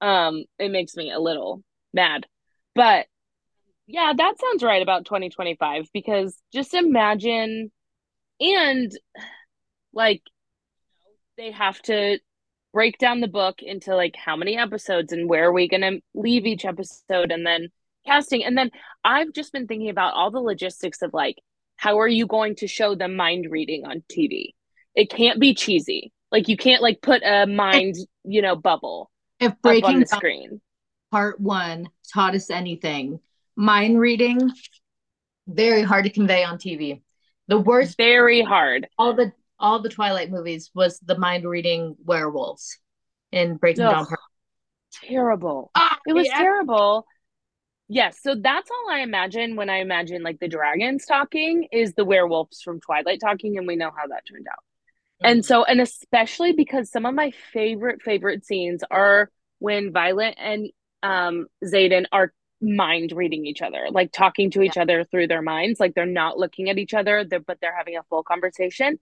[0.03, 0.09] Mm-hmm.
[0.09, 1.62] Um, it makes me a little
[1.94, 2.26] mad.
[2.74, 3.07] But
[3.86, 7.70] yeah, that sounds right about 2025 because just imagine
[8.40, 8.92] and
[9.92, 10.22] like
[11.36, 12.18] they have to
[12.76, 15.98] break down the book into like how many episodes and where are we going to
[16.12, 17.68] leave each episode and then
[18.04, 18.70] casting and then
[19.02, 21.36] I've just been thinking about all the logistics of like
[21.78, 24.50] how are you going to show the mind reading on TV?
[24.94, 26.12] It can't be cheesy.
[26.30, 29.10] Like you can't like put a mind, you know, bubble
[29.40, 30.60] if breaking on the screen
[31.10, 33.20] part one taught us anything,
[33.56, 34.50] mind reading,
[35.46, 37.00] very hard to convey on TV.
[37.48, 38.86] The worst, very hard.
[38.98, 42.78] All the all the Twilight movies was the mind reading werewolves
[43.32, 44.16] in Breaking Ugh, Dawn.
[44.92, 45.70] Terrible.
[45.74, 46.38] Ah, it was yeah.
[46.38, 47.07] terrible.
[47.88, 52.04] Yes, so that's all I imagine when I imagine like the dragons talking is the
[52.04, 54.59] werewolves from Twilight talking, and we know how that turned out.
[55.22, 55.26] Mm-hmm.
[55.26, 60.70] And so, and especially because some of my favorite favorite scenes are when Violet and
[61.02, 64.82] um Xaden are mind reading each other, like talking to each yeah.
[64.82, 67.96] other through their minds, like they're not looking at each other, they're, but they're having
[67.96, 68.98] a full conversation.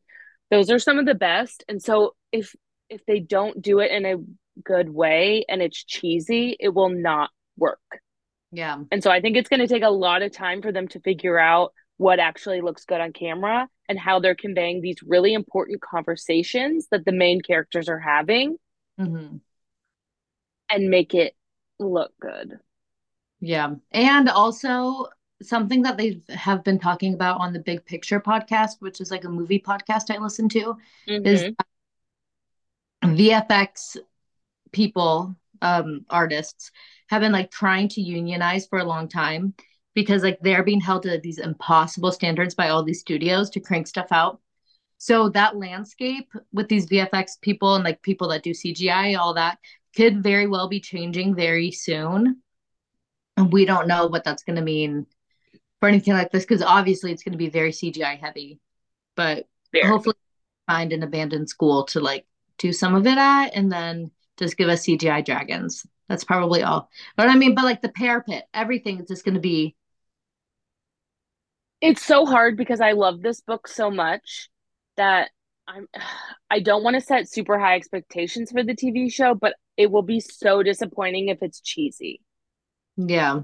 [0.51, 1.65] Those are some of the best.
[1.69, 2.55] And so if
[2.91, 4.17] if they don't do it in a
[4.63, 7.81] good way and it's cheesy, it will not work.
[8.53, 8.79] Yeah.
[8.93, 11.01] And so I think it's going to take a lot of time for them to
[11.01, 15.81] figure out what actually looks good on camera and how they're conveying these really important
[15.81, 18.57] conversations that the main characters are having
[18.99, 19.37] mm-hmm.
[20.71, 21.35] and make it
[21.79, 22.59] look good.
[23.41, 23.75] Yeah.
[23.93, 25.07] And also
[25.43, 29.25] something that they have been talking about on the Big Picture podcast, which is like
[29.25, 30.77] a movie podcast I listen to,
[31.09, 31.27] mm-hmm.
[31.27, 31.53] is
[33.05, 33.97] VFX
[34.73, 36.71] people, um, artists
[37.09, 39.55] have been like trying to unionize for a long time
[39.95, 43.87] because like they're being held to these impossible standards by all these studios to crank
[43.87, 44.41] stuff out.
[44.99, 49.59] So that landscape with these VFX people and like people that do CGI, all that
[49.97, 52.43] could very well be changing very soon.
[53.37, 55.07] And we don't know what that's going to mean
[55.85, 58.59] for anything like this because obviously it's going to be very CGI heavy.
[59.17, 59.87] But very.
[59.87, 60.17] hopefully,
[60.67, 62.25] find an abandoned school to like
[62.57, 65.87] do some of it at and then just give us CGI dragons.
[66.09, 66.89] That's probably all.
[67.19, 69.77] But I mean, but like the parapet, everything is just going to be.
[71.83, 74.49] It's so hard because I love this book so much
[74.97, 75.33] that
[75.69, 75.87] I'm
[76.49, 80.03] I don't want to set super high expectations for the TV show, but it will
[80.03, 82.23] be so disappointing if it's cheesy.
[82.97, 83.43] Yeah.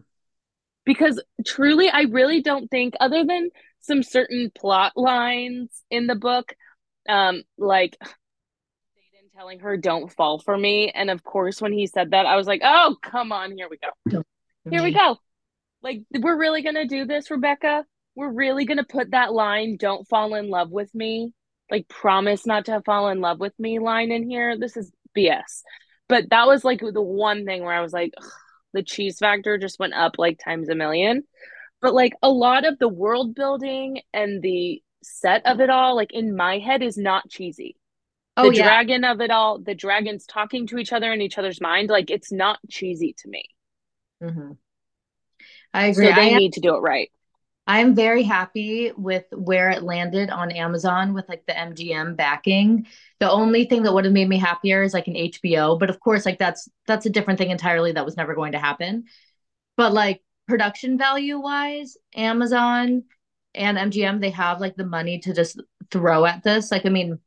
[0.90, 6.52] Because truly I really don't think other than some certain plot lines in the book
[7.08, 12.10] um like Xaden telling her don't fall for me and of course when he said
[12.10, 14.24] that I was like, "Oh, come on, here we go."
[14.68, 15.16] Here we go.
[15.80, 17.84] Like we're really going to do this, Rebecca?
[18.16, 21.32] We're really going to put that line, "Don't fall in love with me."
[21.70, 24.58] Like promise not to fall in love with me line in here.
[24.58, 25.62] This is BS
[26.10, 28.12] but that was like the one thing where I was like,
[28.72, 31.24] the cheese factor just went up like times a million.
[31.80, 36.12] But like a lot of the world building and the set of it all, like
[36.12, 37.76] in my head, is not cheesy.
[38.36, 38.64] Oh, the yeah.
[38.64, 42.10] dragon of it all, the dragons talking to each other in each other's mind, like
[42.10, 43.44] it's not cheesy to me.
[44.22, 44.52] Mm-hmm.
[45.72, 46.08] I agree.
[46.08, 47.10] So they I need to do it right.
[47.72, 52.88] I'm very happy with where it landed on Amazon with like the MGM backing.
[53.20, 56.00] The only thing that would have made me happier is like an HBO, but of
[56.00, 59.04] course like that's that's a different thing entirely that was never going to happen.
[59.76, 63.04] But like production value wise, Amazon
[63.54, 65.60] and MGM they have like the money to just
[65.92, 66.72] throw at this.
[66.72, 67.20] Like I mean,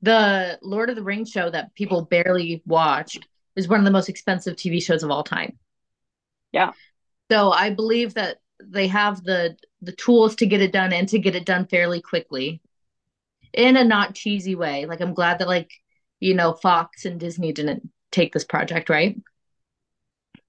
[0.00, 3.26] the Lord of the Rings show that people barely watched
[3.56, 5.58] is one of the most expensive TV shows of all time.
[6.52, 6.70] Yeah.
[7.32, 11.18] So I believe that they have the the tools to get it done and to
[11.18, 12.62] get it done fairly quickly
[13.52, 14.86] in a not cheesy way.
[14.86, 15.70] Like I'm glad that like,
[16.20, 19.20] you know, Fox and Disney didn't take this project, right?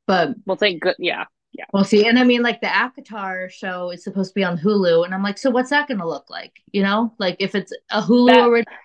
[0.05, 0.95] But well, thank good.
[0.99, 1.65] Yeah, yeah.
[1.73, 2.07] We'll see.
[2.07, 5.23] And I mean, like the Avatar show is supposed to be on Hulu, and I'm
[5.23, 6.53] like, so what's that going to look like?
[6.71, 8.77] You know, like if it's a Hulu that, original,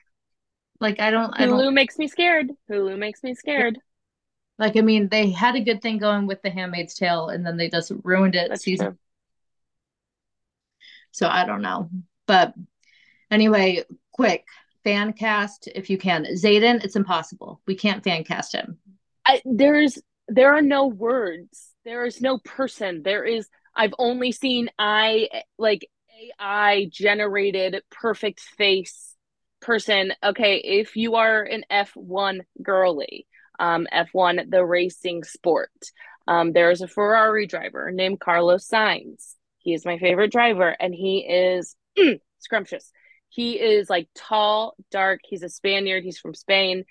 [0.80, 1.34] like I don't.
[1.34, 2.50] Hulu I don't, makes me scared.
[2.70, 3.78] Hulu makes me scared.
[4.58, 7.56] Like I mean, they had a good thing going with The Handmaid's Tale, and then
[7.56, 8.86] they just ruined it That's season.
[8.86, 8.98] True.
[11.12, 11.90] So I don't know,
[12.26, 12.54] but
[13.30, 14.44] anyway, quick
[14.84, 16.24] fan cast if you can.
[16.24, 17.60] Xaden, it's impossible.
[17.66, 18.78] We can't fan cast him.
[19.26, 19.98] I, there's
[20.28, 21.74] there are no words.
[21.84, 23.02] There is no person.
[23.02, 23.48] There is.
[23.74, 25.28] I've only seen I
[25.58, 25.88] like
[26.42, 29.14] AI generated perfect face
[29.60, 30.12] person.
[30.22, 33.26] Okay, if you are an F1 girly,
[33.58, 35.70] um, F1 the racing sport,
[36.26, 39.34] um, there is a Ferrari driver named Carlos Sainz.
[39.68, 41.76] He is my favorite driver, and he is
[42.38, 42.90] scrumptious.
[43.28, 45.20] He is like tall, dark.
[45.28, 46.04] He's a Spaniard.
[46.04, 46.86] He's from Spain.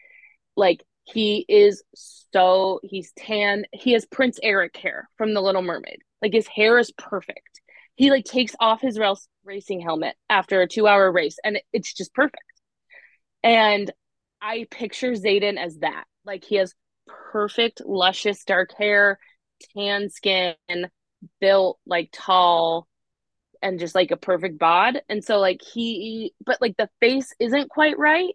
[0.55, 3.65] Like he is so he's tan.
[3.73, 6.03] He has Prince Eric hair from The Little Mermaid.
[6.21, 7.61] Like his hair is perfect.
[7.95, 8.99] He like takes off his
[9.43, 12.43] racing helmet after a two hour race, and it's just perfect.
[13.41, 13.91] And
[14.39, 16.03] I picture Xaden as that.
[16.25, 16.75] Like he has
[17.31, 19.17] perfect, luscious dark hair,
[19.73, 20.53] tan skin,
[21.39, 22.87] built like tall,
[23.61, 25.01] and just like a perfect bod.
[25.09, 28.33] And so like he but like the face isn't quite right,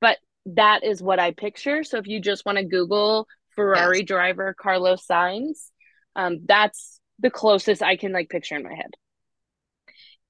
[0.00, 1.84] but that is what I picture.
[1.84, 4.06] So if you just want to Google Ferrari yes.
[4.06, 5.70] driver Carlos Sainz,
[6.16, 8.90] um, that's the closest I can like picture in my head.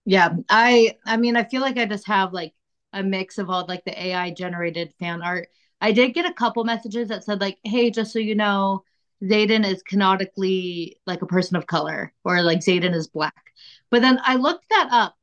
[0.04, 2.54] Yeah, I I mean I feel like I just have like
[2.92, 5.48] a mix of all like the AI generated fan art.
[5.80, 8.84] I did get a couple messages that said like, "Hey, just so you know,
[9.22, 13.52] Xaden is canonically like a person of color or like Xaden is black.
[13.90, 15.16] But then I looked that up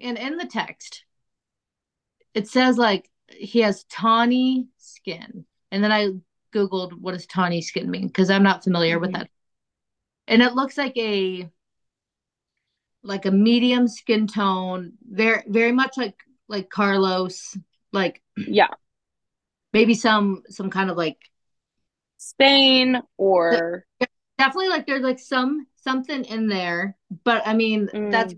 [0.00, 1.04] and in the text,
[2.34, 5.46] it says like he has tawny skin.
[5.70, 6.10] And then I
[6.52, 9.02] Googled what does tawny skin mean because I'm not familiar mm-hmm.
[9.02, 9.30] with that.
[10.28, 11.48] And it looks like a
[13.02, 16.16] like a medium skin tone, very very much like
[16.48, 17.56] like Carlos,
[17.92, 18.68] like yeah.
[19.72, 21.18] Maybe some some kind of like
[22.22, 23.84] Spain or
[24.38, 28.10] definitely like there's like some something in there, but I mean mm.
[28.12, 28.34] that's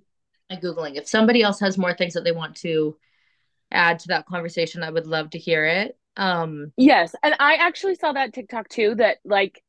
[0.49, 0.97] like googling.
[0.97, 2.97] If somebody else has more things that they want to
[3.71, 5.99] add to that conversation, I would love to hear it.
[6.17, 9.63] Um Yes, and I actually saw that TikTok too that like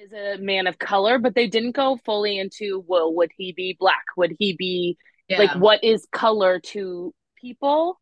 [0.00, 3.76] is a man of color, but they didn't go fully into well, would he be
[3.78, 4.04] black?
[4.16, 4.96] Would he be
[5.28, 5.38] yeah.
[5.38, 8.00] like what is color to people?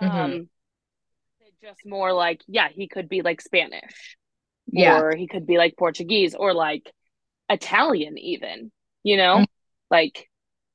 [0.00, 0.16] Mm-hmm.
[0.16, 0.48] Um
[1.64, 4.16] just more like, yeah, he could be like Spanish.
[4.66, 5.00] Yeah.
[5.00, 6.92] Or he could be like Portuguese or like
[7.48, 8.70] Italian even,
[9.02, 9.36] you know?
[9.36, 9.44] Mm-hmm.
[9.90, 10.28] Like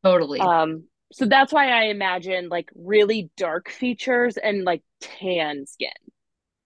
[0.03, 0.39] totally.
[0.39, 5.89] Um so that's why I imagine like really dark features and like tan skin.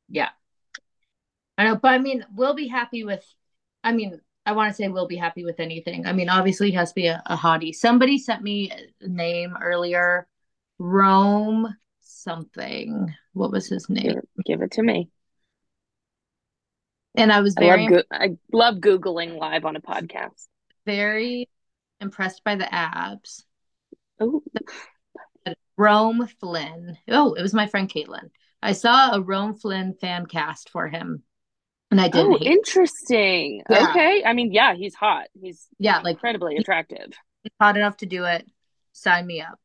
[0.09, 0.30] Yeah.
[1.57, 3.26] I know, but I mean, we'll be happy with
[3.84, 6.05] I mean, I want to say we'll be happy with anything.
[6.05, 7.76] I mean, obviously he has to be a, a hottie.
[7.76, 8.71] Somebody sent me
[9.01, 10.28] a name earlier.
[10.80, 13.13] Rome something.
[13.34, 14.22] What was his name?
[14.46, 15.10] Give it to me.
[17.16, 20.48] And I was very I love, go- I love googling live on a podcast.
[20.86, 21.50] Very
[22.00, 23.46] impressed by the abs.
[24.20, 24.44] Oh,
[25.78, 26.98] Rome Flynn.
[27.08, 28.30] Oh, it was my friend Caitlin.
[28.62, 31.24] I saw a Rome Flynn fan cast for him,
[31.92, 32.26] and I did.
[32.26, 33.64] Oh, interesting.
[33.70, 33.90] Yeah.
[33.90, 35.28] Okay, I mean, yeah, he's hot.
[35.34, 37.12] He's yeah, like incredibly attractive.
[37.60, 38.50] Hot enough to do it.
[38.94, 39.60] Sign me up.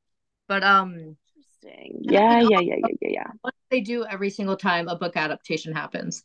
[0.48, 1.16] But um,
[1.62, 2.00] interesting.
[2.02, 3.26] Yeah, yeah, yeah, yeah, yeah, yeah.
[3.40, 6.22] What they do every single time a book adaptation happens?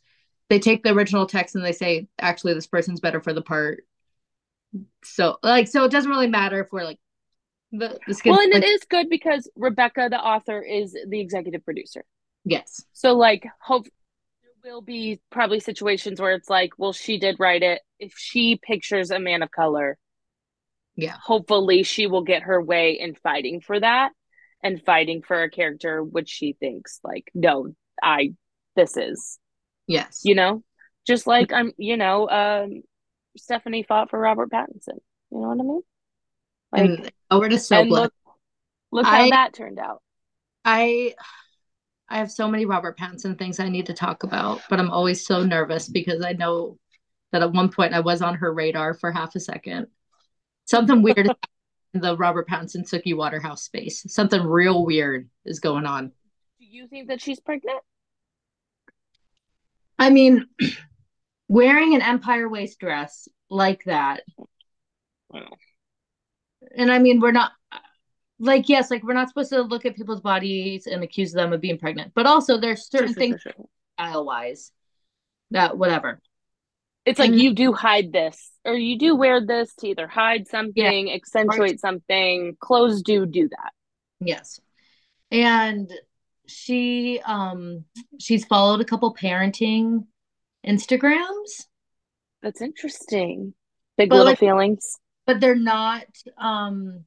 [0.48, 3.84] They take the original text and they say, actually, this person's better for the part.
[5.04, 6.98] So, like, so it doesn't really matter if we're like
[7.72, 8.32] the, the skin.
[8.32, 12.04] Well, and like, it is good because Rebecca, the author, is the executive producer.
[12.44, 12.84] Yes.
[12.92, 13.86] So, like, hope
[14.62, 17.80] there will be probably situations where it's like, well, she did write it.
[17.98, 19.96] If she pictures a man of color,
[20.96, 24.12] yeah, hopefully she will get her way in fighting for that
[24.64, 27.68] and fighting for a character which she thinks like no
[28.02, 28.32] i
[28.74, 29.38] this is
[29.86, 30.22] yes.
[30.24, 30.64] you know?
[31.06, 32.82] Just like i'm you know um
[33.36, 34.98] Stephenie fought for robert pattinson.
[35.30, 35.82] You know what i mean?
[36.72, 38.12] Like and oh, we're so look,
[38.90, 40.02] look how I, that turned out.
[40.64, 41.14] I
[42.08, 45.26] i have so many robert pattinson things i need to talk about but i'm always
[45.26, 46.78] so nervous because i know
[47.32, 49.86] that at one point i was on her radar for half a second.
[50.66, 51.30] Something weird
[51.94, 54.04] the Robert Pattinson Suki Waterhouse space.
[54.08, 56.08] Something real weird is going on.
[56.58, 57.80] Do you think that she's pregnant?
[59.98, 60.46] I mean,
[61.48, 64.22] wearing an Empire waist dress like that.
[65.30, 65.50] Wow.
[66.76, 67.52] And I mean, we're not
[68.38, 71.60] like yes, like we're not supposed to look at people's bodies and accuse them of
[71.60, 73.66] being pregnant, but also there's certain sure, things sure, sure.
[73.96, 74.72] style wise
[75.50, 76.20] that whatever.
[77.06, 80.48] It's like And- you do hide this, or you do wear this to either hide
[80.48, 82.56] something, accentuate something.
[82.60, 83.72] Clothes do do that.
[84.20, 84.58] Yes.
[85.30, 85.90] And
[86.46, 87.84] she um
[88.20, 90.06] she's followed a couple parenting
[90.66, 91.66] Instagrams,
[92.42, 93.54] That's interesting.
[93.96, 94.98] Big But, little like- feelings.
[95.26, 96.06] but they're not
[96.38, 97.04] um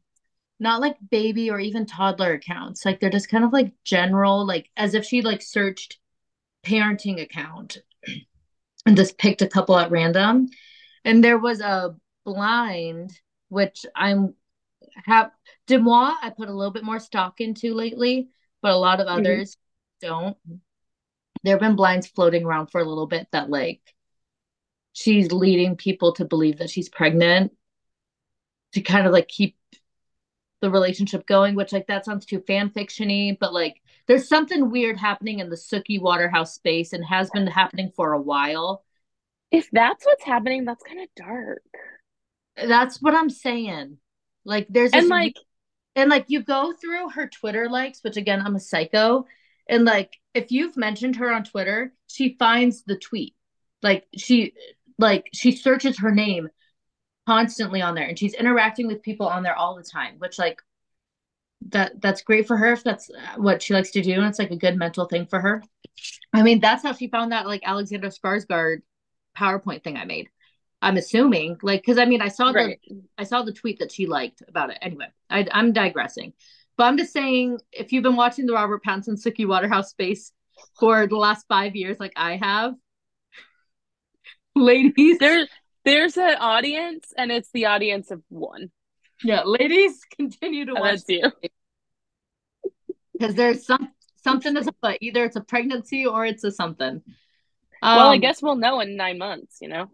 [0.59, 2.83] not like baby or even toddler accounts.
[2.85, 5.99] Like they're just kind of like general, like as if she like searched
[6.65, 7.77] parenting account
[8.87, 10.49] and just picked a couple at random.
[11.05, 13.19] And there was a blind,
[13.49, 14.35] which I'm
[15.05, 15.31] have
[15.67, 18.29] DeuxMoi, I put a little bit more stock into lately,
[18.61, 19.19] but a lot of Mhm.
[19.19, 19.57] others
[20.01, 20.37] don't.
[21.43, 23.81] There have been blinds floating around for a little bit that like
[24.93, 27.53] she's leading people to believe that she's pregnant
[28.73, 29.55] to kind of like keep
[30.61, 34.97] the relationship going, which like that sounds too fan fictiony, but like there's something weird
[34.97, 38.83] happening in the Suki Waterhouse space and has been happening for a while.
[39.51, 41.63] If that's what's happening, that's kind of dark.
[42.55, 43.97] That's what I'm saying.
[44.45, 45.35] Like there's And like,
[45.95, 49.25] And like you go through her Twitter likes, which again, I'm a psycho.
[49.69, 53.35] And like if you've mentioned her on Twitter, she finds the tweet.
[53.81, 54.53] Like she
[54.97, 56.49] like she searches her name
[57.27, 60.61] constantly on there and she's interacting with people on there all the time, which like
[61.69, 64.51] that that's great for her if that's what she likes to do and it's like
[64.51, 65.63] a good mental thing for her.
[66.33, 68.81] I mean, that's how she found that like Alexander Skarsgård
[69.37, 70.29] PowerPoint thing I made.
[70.81, 72.77] I'm assuming like because I mean I saw the.
[73.17, 74.77] I saw the tweet that she liked about it.
[74.81, 76.33] Anyway, I, I'm digressing,
[76.77, 80.31] but I'm just saying if you've been watching the Robert Pattinson Suki Waterhouse space
[80.79, 82.75] for the last five years, like I have,
[84.55, 85.47] ladies, There,
[85.83, 88.69] there's an audience, and it's the audience of one.
[89.23, 91.31] Yeah, ladies, continue to watch you.
[93.13, 93.91] because there's some
[94.23, 94.97] something is afoot.
[95.01, 97.01] Either it's a pregnancy or it's a something.
[97.81, 99.57] well, I Um, guess we'll know in nine months.
[99.61, 99.91] You know,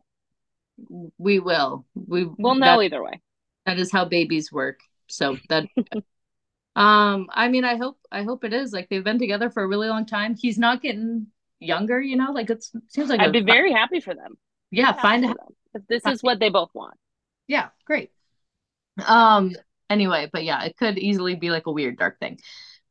[1.17, 1.86] we will.
[1.95, 3.21] We we'll know that- either way.
[3.65, 4.80] that is how babies work.
[5.09, 5.65] So that
[6.76, 9.67] um I mean I hope I hope it is like they've been together for a
[9.67, 10.36] really long time.
[10.36, 11.28] He's not getting
[11.59, 14.38] younger, you know, like it's seems like I'd a, be very happy for them.
[14.71, 15.47] yeah, Happy find for them.
[15.76, 16.95] If this is what they both want.
[17.47, 18.11] yeah, great.
[19.06, 19.52] Um
[19.89, 22.39] anyway, but yeah, it could easily be like a weird dark thing.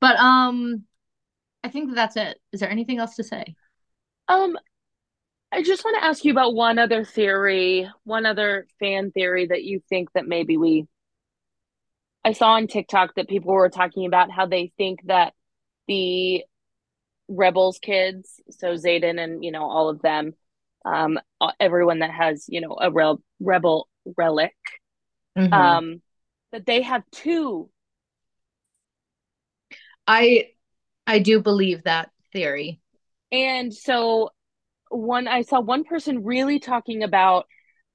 [0.01, 0.85] But um
[1.65, 2.41] I think that's it.
[2.53, 3.55] Is there anything else to say?
[4.29, 4.59] Um,
[5.53, 9.65] I just want to ask you about one other theory, one other fan theory that
[9.65, 10.87] you think that maybe we.
[12.25, 15.35] I saw on TikTok that people were talking about how they think that
[15.89, 16.45] the
[17.29, 20.35] rebels kids, so Xaden and you know all of them,
[20.85, 21.19] um,
[21.61, 24.55] everyone that has you know a rel- rebel relic,
[25.37, 25.57] Mhm.
[25.57, 26.03] um,
[26.53, 27.70] that they have two.
[30.07, 30.51] I
[31.07, 32.80] I do believe that theory.
[33.30, 34.30] And so
[34.91, 37.47] one I saw one person really talking about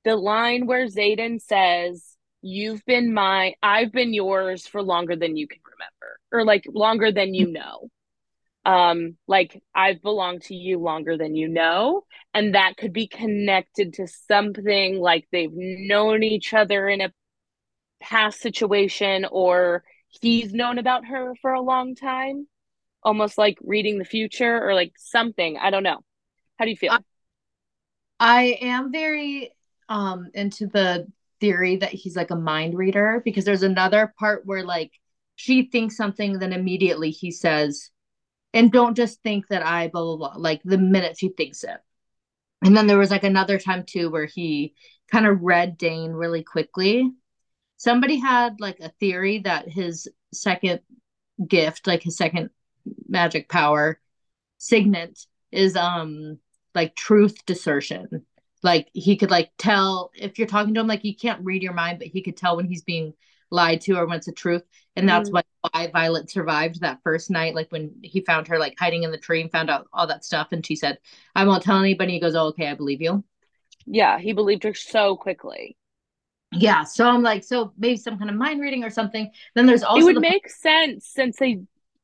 [0.03, 5.47] the line where Xaden says, You've been my I've been yours for longer than you
[5.47, 7.89] can remember, or like longer than you know.
[8.65, 13.93] Um, like I've belonged to you longer than you know, and that could be connected
[13.93, 17.13] to something like they've known each other in a
[17.99, 22.47] past situation, or he's known about her for a long time,
[23.03, 25.57] almost like reading the future or like something.
[25.57, 25.99] I don't know.
[26.57, 26.97] How do you feel?
[28.19, 29.51] I- am very
[29.89, 31.07] um into the
[31.39, 34.91] theory that he's like a mind reader because there's another part where like
[35.36, 37.91] she thinks something then immediately he says
[38.53, 41.78] and don't just think that I blah blah blah like the minute she thinks it.
[42.63, 44.74] And then there was like another time too where he
[45.11, 47.11] kind of read Dain really quickly.
[47.78, 50.82] Somebody had like a theory that his second
[51.47, 52.49] gift, like his second
[53.08, 53.99] magic power
[54.58, 55.20] signet
[55.51, 56.39] is um
[56.75, 58.24] like truth discernment.
[58.63, 61.74] Like he could like tell if you're talking to him, like he can't read your
[61.74, 63.13] mind, but he could tell when he's being
[63.51, 64.63] lied to or when it's the truth.
[64.95, 65.33] And that's Mhm.
[65.33, 65.43] why
[65.74, 69.17] why Violet survived that first night, like when he found her like hiding in the
[69.17, 70.49] tree and found out all that stuff.
[70.51, 70.97] And she said,
[71.36, 72.13] I won't tell anybody.
[72.13, 73.24] He goes, Oh, okay, I believe you.
[73.86, 75.76] yeah, he believed her so quickly.
[76.51, 76.83] Yeah.
[76.83, 79.32] So I'm like, so maybe some kind of mind reading or something.
[79.55, 81.61] Then there's also it would the- make sense since they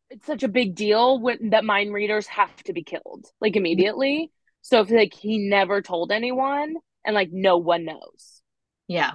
[0.10, 4.32] it's such a big deal when that mind readers have to be killed like immediately.
[4.61, 6.76] So if like he never told anyone
[7.06, 8.41] and like no one knows.
[8.88, 9.14] Yeah.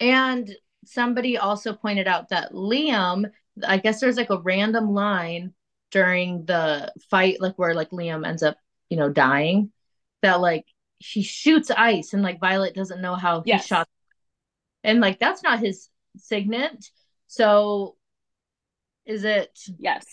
[0.00, 0.48] And
[0.84, 3.30] somebody also pointed out that Liam,
[3.66, 5.54] I guess there's like a random line
[5.90, 8.56] during the fight, like where like Liam ends up,
[8.90, 9.72] you know, dying,
[10.22, 10.66] that like
[10.98, 13.88] he shoots ice and like Violet doesn't know how he shot.
[14.84, 16.84] And like that's not his signet.
[17.26, 17.96] So
[19.06, 20.04] is it Yes.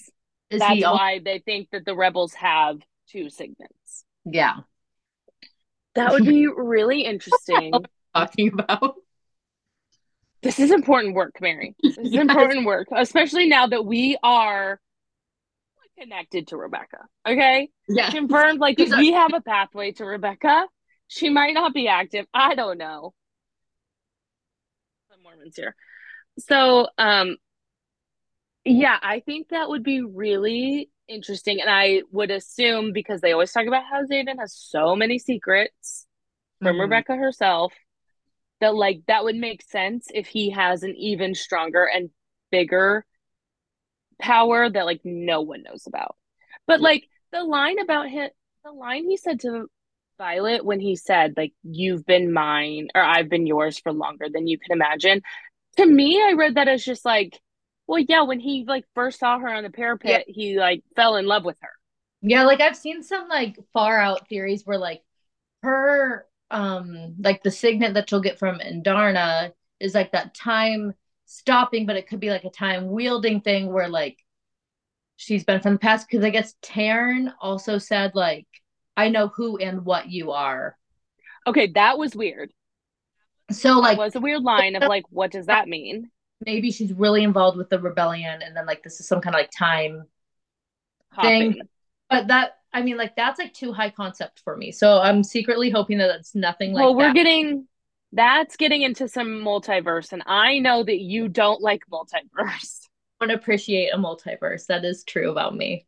[0.50, 2.80] is That's he why they think that the rebels have
[3.10, 4.06] two signets.
[4.26, 4.58] yeah.
[5.96, 7.72] That would be really interesting.
[8.14, 8.96] talking about.
[10.42, 11.74] This is important work, Mary.
[11.82, 12.22] This is yes.
[12.22, 14.80] important work, especially now that we are
[15.98, 17.00] connected to Rebecca.
[17.28, 17.70] Okay.
[17.88, 18.12] Yeah.
[18.12, 18.60] Confirmed.
[18.60, 20.66] Like we have a pathway to Rebecca.
[21.08, 22.26] She might not be active.
[22.34, 23.14] I don't know.
[25.56, 25.76] Here.
[26.40, 27.38] So, um,
[28.64, 31.62] yeah, I think that would be really interesting.
[31.62, 36.07] And I would assume because they always talk about how Xaden has so many secrets
[36.60, 36.82] from mm-hmm.
[36.82, 37.74] Rebecca herself
[38.62, 42.10] that like that would make sense if he has an even stronger and
[42.52, 43.06] bigger
[44.20, 46.16] power that like no one knows about.
[46.66, 48.30] But like the line about him
[48.64, 49.68] the line he said to
[50.18, 54.48] Violet when he said like you've been mine or I've been yours for longer than
[54.48, 55.22] you can imagine.
[55.78, 57.40] To me, I read that as just like,
[57.88, 60.34] well, yeah, when he like first saw her on the parapet, yeah.
[60.34, 61.70] he like fell in love with her.
[62.22, 65.02] Yeah, like I've seen some like far out theories where like
[65.64, 70.94] her um like the signet that you'll get from Andarna is like that time
[71.26, 74.18] stopping, but it could be like a time wielding thing where like
[75.18, 76.08] she's been from the past.
[76.10, 78.48] Because I guess Tairn also said like,
[78.96, 80.78] "I know who and what you are."
[81.48, 82.52] Okay, that was weird.
[83.52, 86.10] So like, that was a weird line of like, what does that mean?
[86.46, 89.40] Maybe she's really involved with the rebellion, and then like this is some kind of
[89.40, 90.04] like time
[91.12, 91.54] Hopping.
[91.54, 91.62] thing.
[92.10, 94.72] But that I mean, like that's like too high concept for me.
[94.72, 96.84] So I'm secretly hoping that it's nothing like.
[96.84, 97.16] Well, we're that.
[97.16, 97.68] getting
[98.12, 102.82] that's getting into some multiverse, and I know that you don't like multiverse.
[103.22, 104.66] I don't appreciate a multiverse.
[104.68, 105.86] That is true about me.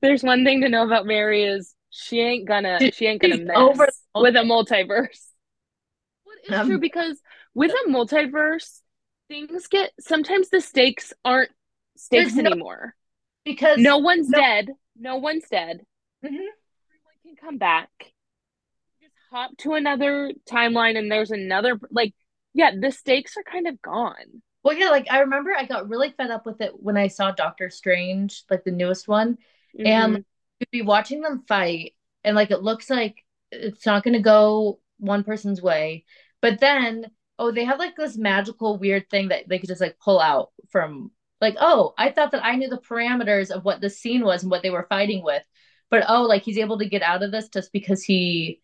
[0.00, 3.56] There's one thing to know about Mary is she ain't gonna she ain't gonna mess
[3.56, 5.20] over with a multiverse.
[6.24, 7.20] What is um, true because
[7.54, 8.80] with a multiverse,
[9.28, 11.50] things get sometimes the stakes aren't
[11.96, 12.94] stakes anymore.
[13.44, 14.70] No, because no one's no, dead.
[14.98, 15.82] No one's dead.
[16.24, 16.34] Mm-hmm.
[16.34, 17.90] Everyone can come back
[19.00, 22.14] Just hop to another timeline and there's another like
[22.54, 26.10] yeah the stakes are kind of gone well yeah like i remember i got really
[26.10, 29.34] fed up with it when i saw doctor strange like the newest one
[29.76, 29.86] mm-hmm.
[29.86, 30.24] and like,
[30.60, 31.94] you'd be watching them fight
[32.24, 36.04] and like it looks like it's not going to go one person's way
[36.40, 37.06] but then
[37.38, 40.50] oh they have like this magical weird thing that they could just like pull out
[40.70, 41.10] from
[41.40, 44.50] like oh i thought that i knew the parameters of what the scene was and
[44.50, 45.42] what they were fighting with
[45.90, 48.60] but oh like he's able to get out of this just because he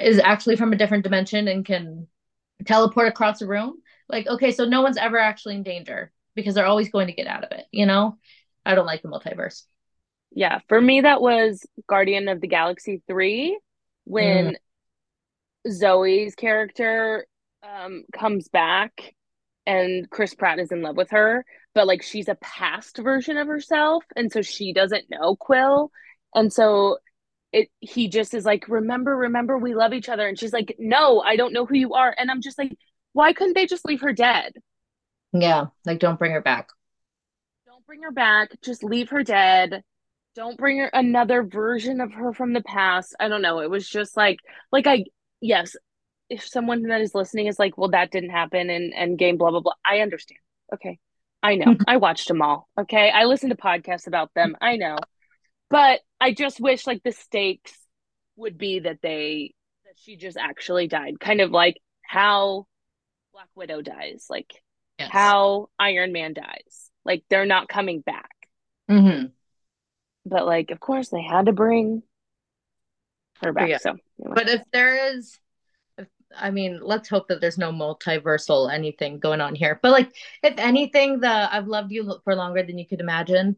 [0.00, 2.06] is actually from a different dimension and can
[2.64, 3.74] teleport across the room
[4.12, 7.26] like okay so no one's ever actually in danger because they're always going to get
[7.26, 8.16] out of it you know
[8.64, 9.62] i don't like the multiverse
[10.30, 13.58] yeah for me that was guardian of the galaxy 3
[14.04, 14.56] when
[15.66, 15.72] mm.
[15.72, 17.26] zoe's character
[17.62, 19.14] um, comes back
[19.66, 21.44] and chris pratt is in love with her
[21.74, 25.90] but like she's a past version of herself and so she doesn't know quill
[26.34, 26.98] and so
[27.52, 31.20] it he just is like remember remember we love each other and she's like no
[31.20, 32.72] i don't know who you are and i'm just like
[33.12, 34.52] why couldn't they just leave her dead?
[35.32, 36.68] Yeah like don't bring her back.
[37.66, 38.50] Don't bring her back.
[38.62, 39.82] Just leave her dead.
[40.34, 43.14] Don't bring her another version of her from the past.
[43.20, 43.60] I don't know.
[43.60, 44.38] It was just like
[44.70, 45.04] like i
[45.40, 45.76] yes
[46.30, 49.50] if someone that is listening is like well that didn't happen and and game blah
[49.50, 49.74] blah blah.
[49.84, 50.40] I understand.
[50.72, 50.98] Okay.
[51.42, 51.76] I know.
[51.86, 52.68] I watched them all.
[52.78, 53.10] Okay.
[53.10, 54.56] I listened to podcasts about them.
[54.60, 54.96] I know.
[55.68, 57.72] But I just wish like the stakes
[58.36, 62.66] would be that they that she just actually died, kind of like how
[63.32, 64.52] Black Widow dies, like
[64.98, 65.08] yes.
[65.10, 66.90] how Iron Man dies.
[67.04, 68.30] Like they're not coming back.
[68.90, 69.26] Mm-hmm.
[70.26, 72.02] But like, of course, they had to bring
[73.42, 73.68] her back.
[73.68, 73.78] Yeah.
[73.78, 74.34] So, anyway.
[74.34, 75.38] but if there is,
[75.96, 79.80] if, I mean, let's hope that there's no multiversal anything going on here.
[79.82, 83.56] But like, if anything, the I've loved you for longer than you could imagine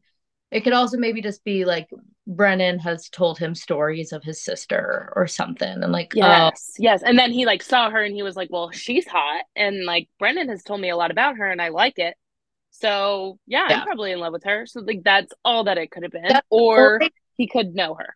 [0.55, 1.91] it could also maybe just be like
[2.29, 5.83] Brennan has told him stories of his sister or something.
[5.83, 6.21] And like, oh.
[6.21, 6.77] yes, oh.
[6.79, 7.03] yes.
[7.03, 9.45] And then he like saw her and he was like, well, she's hot.
[9.57, 12.15] And like, Brennan has told me a lot about her and I like it.
[12.71, 13.81] So yeah, yeah.
[13.81, 14.65] I'm probably in love with her.
[14.65, 16.29] So like, that's all that it could have been.
[16.29, 18.15] That's or only, he could know her.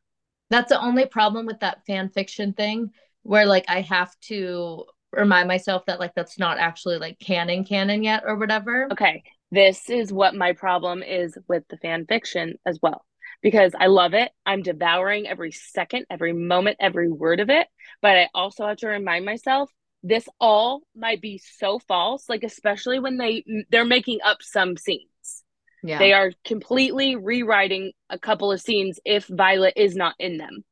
[0.49, 2.93] That's the only problem with that fan fiction thing
[3.25, 8.05] where like I have to remind myself that like that's not actually like canon canon
[8.05, 8.87] yet or whatever.
[8.93, 13.05] Okay this is what my problem is with the fan fiction as well
[13.43, 14.31] because I love it.
[14.45, 17.67] I'm devouring every second, every moment, every word of it.
[18.03, 19.71] But I also have to remind myself
[20.03, 25.05] this all might be so false, like especially when they they're making up some scenes.
[25.83, 25.99] Yeah.
[25.99, 30.65] They are completely rewriting a couple of scenes if Violet is not in them.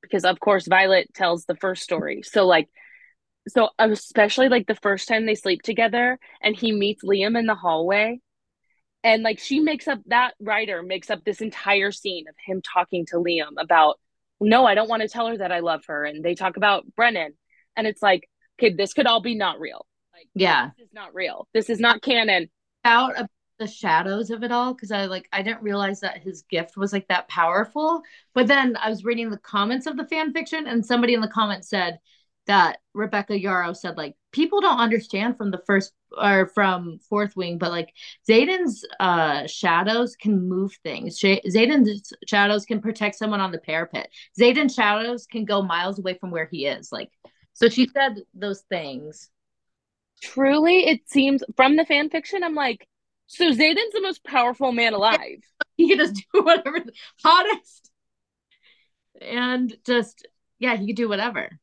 [0.00, 2.22] Because of course Violet tells the first story.
[2.22, 2.68] So like
[3.48, 7.54] so especially like the first time they sleep together and he meets Liam in the
[7.54, 8.20] hallway
[9.04, 13.04] and like she makes up that writer makes up this entire scene of him talking
[13.06, 13.98] to Liam about
[14.42, 16.04] no, I don't want to tell her that I love her.
[16.04, 17.34] And they talk about Brennan.
[17.76, 18.28] And it's like,
[18.58, 19.86] okay, this could all be not real.
[20.12, 20.70] Like, yeah.
[20.76, 21.48] This is not real.
[21.54, 22.48] This is not canon.
[22.84, 23.28] Out of
[23.58, 26.92] the shadows of it all, because I like I didn't realize that his gift was
[26.92, 28.02] like that powerful.
[28.34, 31.28] But then I was reading the comments of the fan fiction, and somebody in the
[31.28, 31.98] comments said
[32.46, 37.58] that Rebecca Yarros said like people don't understand from the first or from fourth wing,
[37.58, 37.92] but like
[38.28, 41.18] Xaden's uh shadows can move things.
[41.18, 44.10] Sh- Xaden's shadows can protect someone on the parapet.
[44.38, 46.90] Xaden's shadows can go miles away from where he is.
[46.90, 47.10] Like
[47.54, 49.30] so she said those things.
[50.22, 52.86] Truly, it seems from the fan fiction, I'm like,
[53.26, 55.18] so Xaden's the most powerful man alive.
[55.76, 56.80] He can just do whatever
[57.24, 57.90] hottest.
[59.20, 60.26] And just
[60.58, 61.58] yeah, he could do whatever.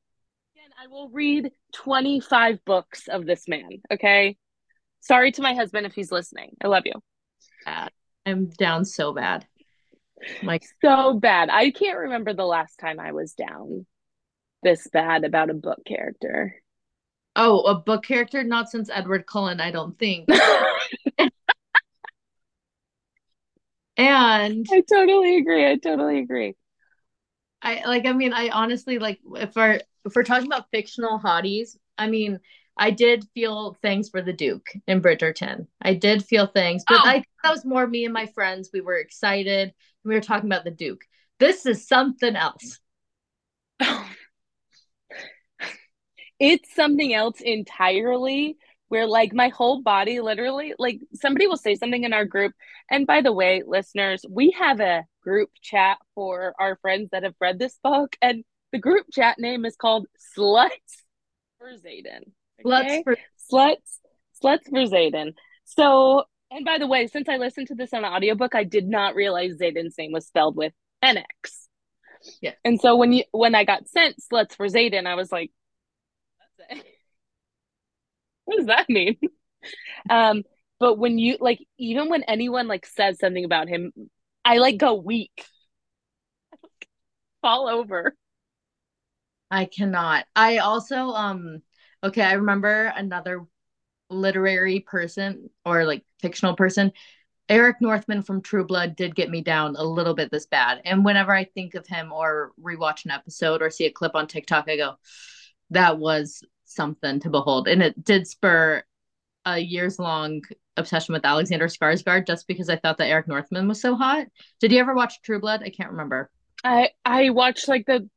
[0.81, 3.81] I will read 25 books of this man.
[3.91, 4.37] Okay.
[5.01, 6.55] Sorry to my husband if he's listening.
[6.63, 6.93] I love you.
[8.25, 9.45] I'm down so bad.
[10.41, 11.49] Like so bad.
[11.49, 13.85] I can't remember the last time I was down
[14.63, 16.55] this bad about a book character.
[17.35, 18.41] Oh, a book character?
[18.45, 20.29] Not since Edward Cullen, I don't think.
[23.97, 25.69] and I totally agree.
[25.69, 26.55] I totally agree.
[27.61, 31.77] I like I mean I honestly like if our if we're talking about fictional hotties,
[31.97, 32.39] I mean
[32.77, 35.67] I did feel things for the Duke in Bridgerton.
[35.81, 37.07] I did feel things, but oh.
[37.07, 38.69] I that was more me and my friends.
[38.73, 39.73] We were excited.
[40.05, 41.01] We were talking about the Duke.
[41.39, 42.79] This is something else.
[46.39, 48.57] it's something else entirely
[48.87, 52.53] where like my whole body literally like somebody will say something in our group
[52.89, 57.35] and by the way listeners we have a group chat for our friends that have
[57.39, 61.03] read this book and the group chat name is called sluts
[61.57, 62.31] for Xaden
[62.65, 62.65] okay?
[62.65, 63.17] sluts for
[63.51, 63.97] sluts
[64.43, 65.33] sluts for Xaden
[65.65, 69.15] so and by the way since i listened to this on audiobook i did not
[69.15, 70.73] realize Xaden's name was spelled with
[71.03, 71.23] nx
[72.41, 75.51] yeah and so when you when i got sent sluts for Xaden i was like
[78.49, 79.17] what does that mean?
[80.09, 80.43] um,
[80.79, 83.91] but when you like, even when anyone like says something about him,
[84.43, 85.45] I like go weak,
[87.41, 88.15] fall over.
[89.51, 90.25] I cannot.
[90.35, 91.61] I also um
[92.03, 93.45] okay, I remember another
[94.09, 96.91] literary person or like fictional person.
[97.47, 100.81] Eric Northman from True Blood did get me down a little bit this bad.
[100.85, 104.27] And whenever I think of him or rewatch an episode or see a clip on
[104.27, 104.95] TikTok, I go,
[105.71, 107.67] that was something to behold.
[107.67, 108.83] And it did spur
[109.45, 110.41] a years long
[110.77, 114.27] obsession with Alexander Skarsgård just because I thought that Eric Northman was so hot.
[114.59, 115.63] Did you ever watch True Blood?
[115.63, 116.29] I can't remember.
[116.63, 118.07] I I watched like the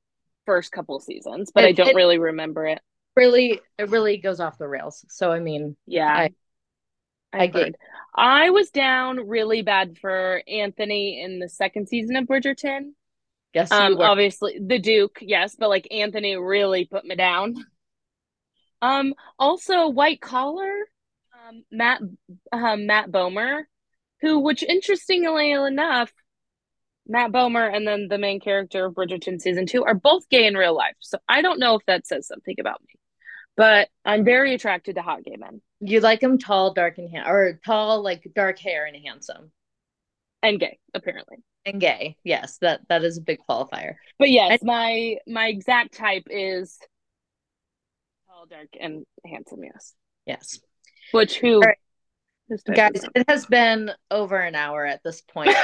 [0.47, 2.81] first couple seasons, but it, I don't it, really remember it.
[3.17, 5.05] Really, it really goes off the rails.
[5.09, 6.31] So I mean, yeah, I,
[7.33, 7.73] I, I
[8.15, 12.93] I was down really bad for Anthony in the second season of Bridgerton.
[13.55, 17.55] Yes, um, obviously the Duke, yes, but like Anthony really put me down.
[18.83, 20.75] Um, also white collar,
[21.33, 22.01] um, Matt
[22.51, 23.63] um, Matt Bomer,
[24.21, 26.13] who, which interestingly enough,
[27.07, 30.55] Matt Bomer and then the main character of Bridgerton season two are both gay in
[30.55, 30.95] real life.
[31.01, 32.95] So I don't know if that says something about me,
[33.57, 35.61] but I'm very attracted to hot gay men.
[35.81, 39.51] You like them tall, dark, and ha- or tall, like dark hair and handsome,
[40.43, 41.39] and gay apparently.
[41.65, 43.95] And gay, yes, that that is a big qualifier.
[44.19, 46.79] But yes, my my exact type is
[48.29, 49.65] tall, dark, and handsome.
[49.65, 49.95] Yes.
[50.27, 50.61] Yes.
[51.13, 51.61] Which who?
[51.61, 51.79] Right.
[52.75, 55.55] Guys, it has been over an hour at this point.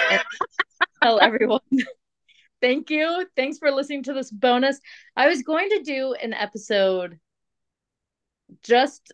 [1.03, 1.61] tell everyone.
[2.61, 3.27] Thank you.
[3.37, 4.81] Thanks for listening to this bonus.
[5.17, 7.19] I was going to do an episode
[8.63, 9.13] just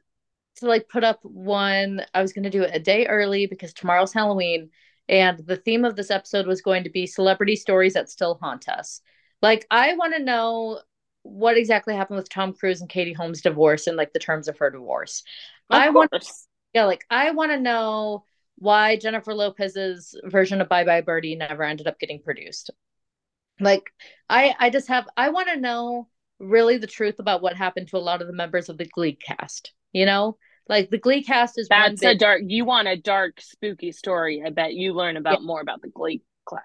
[0.56, 2.02] to like put up one.
[2.14, 4.70] I was going to do it a day early because tomorrow's Halloween.
[5.08, 8.68] And the theme of this episode was going to be celebrity stories that still haunt
[8.68, 9.00] us.
[9.42, 10.80] Like, I want to know
[11.22, 14.58] what exactly happened with Tom Cruise and Katie Holmes' divorce and like the terms of
[14.58, 15.22] her divorce.
[15.68, 16.10] Of I want
[16.74, 18.24] yeah, like I want to know
[18.56, 22.70] why Jennifer Lopez's version of Bye Bye Birdie never ended up getting produced.
[23.60, 23.92] Like
[24.28, 26.08] I I just have I want to know
[26.40, 29.14] really the truth about what happened to a lot of the members of the Glee
[29.14, 30.36] cast, you know?
[30.68, 34.42] Like the Glee cast is That's a dark you want a dark spooky story.
[34.44, 35.46] I bet you learn about yeah.
[35.46, 36.62] more about the Glee class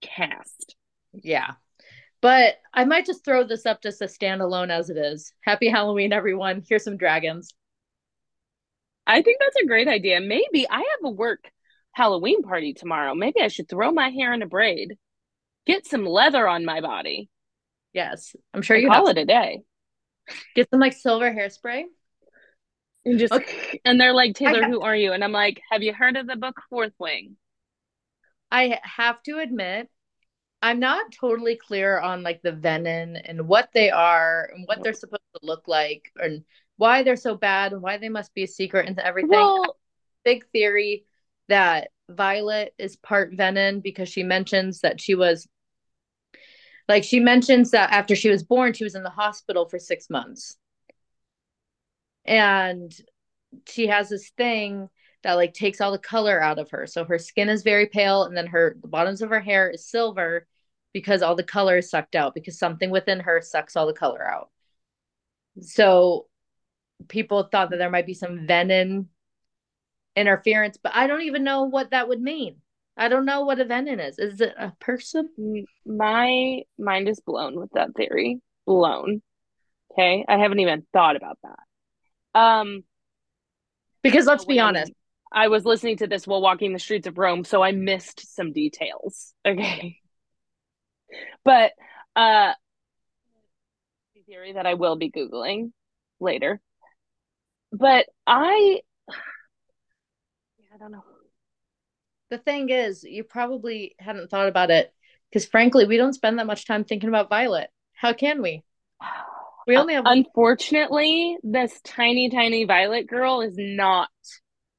[0.00, 0.76] cast.
[1.12, 1.52] Yeah.
[2.20, 5.32] But I might just throw this up just a standalone as it is.
[5.40, 6.62] Happy Halloween, everyone.
[6.68, 7.52] Here's some dragons.
[9.06, 10.20] I think that's a great idea.
[10.20, 11.50] Maybe I have a work
[11.92, 13.14] Halloween party tomorrow.
[13.14, 14.96] Maybe I should throw my hair in a braid,
[15.66, 17.28] get some leather on my body.
[17.92, 19.62] Yes, I'm sure you call it a day.
[20.54, 21.84] Get some like silver hairspray.
[23.04, 23.80] And just okay.
[23.84, 25.12] and they're like, Taylor, who are you?
[25.12, 27.36] And I'm like, have you heard of the book Fourth Wing?
[28.50, 29.88] I have to admit,
[30.62, 34.92] I'm not totally clear on like the venom and what they are and what they're
[34.92, 36.44] supposed to look like and
[36.82, 39.30] why they're so bad and why they must be a secret and everything.
[39.30, 39.76] Well,
[40.24, 41.04] Big theory
[41.48, 45.46] that Violet is part venom because she mentions that she was
[46.88, 50.10] like she mentions that after she was born she was in the hospital for 6
[50.10, 50.56] months.
[52.24, 52.92] And
[53.68, 54.88] she has this thing
[55.22, 56.88] that like takes all the color out of her.
[56.88, 59.86] So her skin is very pale and then her the bottoms of her hair is
[59.88, 60.48] silver
[60.92, 64.26] because all the color is sucked out because something within her sucks all the color
[64.28, 64.50] out.
[65.60, 66.26] So
[67.08, 69.08] people thought that there might be some venom
[70.16, 72.56] interference, but I don't even know what that would mean.
[72.96, 74.18] I don't know what a venom is.
[74.18, 75.28] Is it a person?
[75.86, 78.40] My mind is blown with that theory.
[78.66, 79.22] Blown.
[79.92, 80.24] Okay.
[80.28, 82.38] I haven't even thought about that.
[82.38, 82.84] Um,
[84.02, 84.92] because let's be honest,
[85.32, 88.52] I was listening to this while walking the streets of Rome, so I missed some
[88.52, 89.34] details.
[89.46, 89.98] Okay.
[91.44, 91.72] But
[92.14, 92.52] uh
[94.32, 95.72] theory that I will be googling
[96.18, 96.58] later.
[97.72, 98.80] But I
[100.72, 101.04] I don't know.
[102.30, 104.92] The thing is, you probably hadn't thought about it
[105.30, 107.70] because frankly, we don't spend that much time thinking about Violet.
[107.94, 108.62] How can we?
[109.66, 114.10] We only have Unfortunately, this tiny tiny Violet girl is not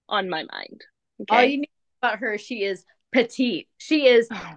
[0.09, 0.81] on my mind.
[1.21, 1.35] Okay?
[1.35, 1.65] All you know
[2.01, 3.67] about her, she is petite.
[3.77, 4.55] She is oh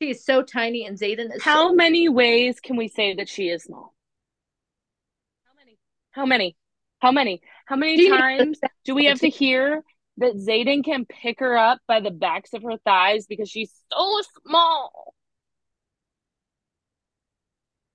[0.00, 3.28] she is so tiny and Xaden is How so- many ways can we say that
[3.28, 3.94] she is small?
[5.44, 5.78] How many?
[6.12, 6.56] How many?
[7.00, 7.40] How many?
[7.66, 9.82] How many times do we have to hear
[10.18, 14.20] that Xaden can pick her up by the backs of her thighs because she's so
[14.46, 15.14] small?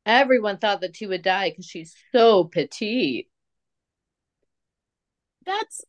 [0.06, 3.27] Everyone thought that she would die because she's so petite.
[5.45, 5.82] That's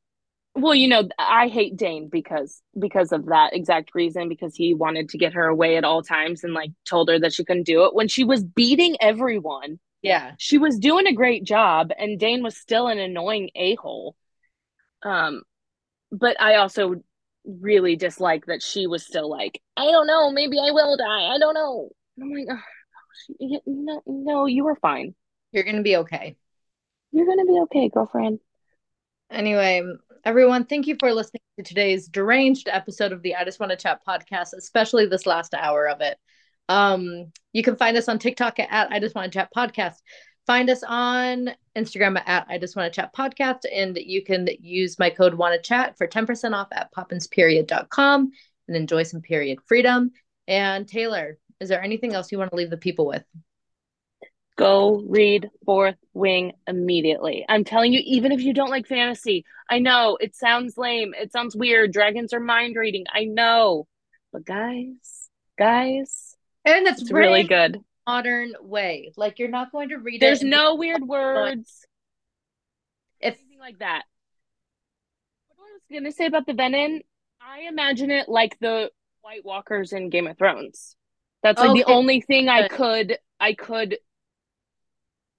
[0.55, 5.11] well, you know, I hate Dain because because of that exact reason because he wanted
[5.11, 7.85] to get her away at all times and like told her that she couldn't do
[7.85, 9.79] it when she was beating everyone.
[10.07, 10.33] Yeah.
[10.39, 14.17] She was doing a great job and Dain was still an annoying a-hole.
[15.03, 15.43] Um
[16.13, 16.97] but I also
[17.45, 21.35] really dislike that she was still like, I don't know, maybe I will die.
[21.35, 21.91] I don't know.
[22.21, 25.15] I'm like, oh, no, no, you were fine.
[25.53, 26.37] You're gonna be okay.
[27.13, 28.41] You're gonna be okay, girlfriend.
[29.31, 29.83] Anyway,
[30.25, 33.77] everyone, thank you for listening to today's deranged episode of the I Just Want to
[33.77, 36.19] Chat podcast, especially this last hour of it.
[36.69, 39.97] Um, you can find us on TikTok at I Just Want to Chat podcast.
[40.47, 44.99] Find us on Instagram at I Just Want to Chat podcast, and you can use
[44.99, 48.31] my code Want to Chat for 10% off at poppinsperiod.com
[48.69, 50.13] and enjoy some period freedom.
[50.49, 53.25] And Taylor, is there anything else you want to leave the people with?
[54.57, 57.45] Go read Fourth Wing immediately.
[57.47, 61.31] I'm telling you, even if you don't like fantasy, I know it sounds lame, it
[61.31, 61.93] sounds weird.
[61.93, 63.05] Dragons are mind reading.
[63.13, 63.87] I know,
[64.33, 65.29] but guys,
[65.59, 66.26] guys,
[66.67, 67.81] and it's, it's really good.
[68.07, 70.43] Modern way, like you're not going to read There's it.
[70.43, 71.87] There's no weird words.
[73.21, 74.03] It's anything like that.
[75.57, 77.01] What I was gonna say about the venom,
[77.41, 78.91] I imagine it like the
[79.23, 80.95] White Walkers in Game of Thrones.
[81.43, 81.83] That's like okay.
[81.83, 83.99] the only thing I could I could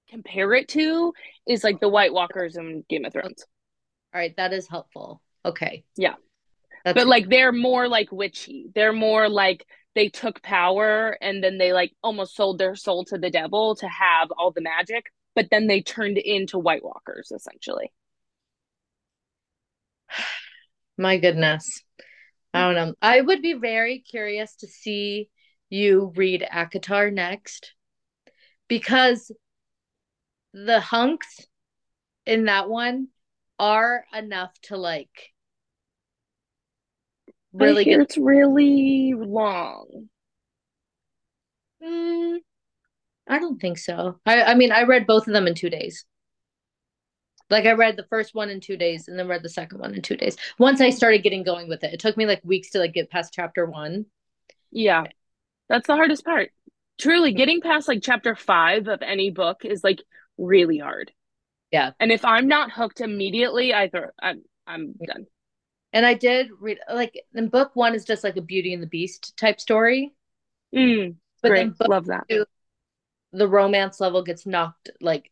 [0.10, 1.14] compare it to
[1.48, 3.45] is like the White Walkers in Game of Thrones.
[4.14, 5.22] All right, that is helpful.
[5.45, 5.84] Okay.
[5.95, 6.16] Yeah.
[6.84, 8.70] That's but like they're more like witchy.
[8.74, 9.66] They're more like
[9.98, 13.88] they took power and then they like almost sold their soul to the devil to
[13.88, 17.91] have all the magic, but then they turned into White Walkers essentially.
[20.99, 21.82] My goodness.
[22.53, 22.94] I don't know.
[23.02, 25.30] I would be very curious to see
[25.69, 27.74] you read ACOTAR next
[28.68, 29.32] because
[30.53, 31.48] the hunks
[32.28, 33.07] in that one
[33.57, 35.32] are enough to like
[37.53, 40.10] really get it's really long.
[41.84, 42.38] Mm,
[43.28, 44.19] I don't think so.
[44.26, 46.06] I I mean I read both of them in two days.
[47.49, 49.94] Like I read the first one in two days and then read the second one
[49.94, 50.36] in two days.
[50.60, 53.10] Once I started getting going with it, it took me like weeks to like get
[53.10, 54.06] past chapter one.
[54.72, 55.06] Yeah,
[55.69, 56.52] that's the hardest part.
[56.99, 60.02] Truly, getting past like chapter five of any book is like
[60.38, 61.11] really hard.
[61.72, 61.91] Yeah.
[61.99, 65.28] And if I'm not hooked immediately, I throw I'm I'm done.
[65.94, 68.88] And I did read like in book one is just like a Beauty and the
[68.88, 70.14] Beast type story.
[70.76, 71.78] Mm, but great.
[71.78, 72.26] then love that.
[72.30, 72.46] Two,
[73.32, 75.32] the romance level gets knocked like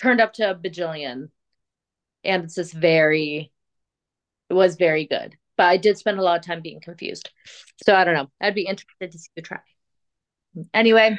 [0.00, 1.30] turned up to a bajillion.
[2.24, 3.52] And it's just very
[4.48, 5.36] it was very good.
[5.56, 7.30] But I did spend a lot of time being confused.
[7.84, 8.30] So I don't know.
[8.40, 9.60] I'd be interested to see you try.
[10.72, 11.18] Anyway,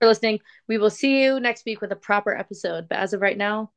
[0.00, 0.40] for listening.
[0.68, 2.88] We will see you next week with a proper episode.
[2.88, 3.72] But as of right now,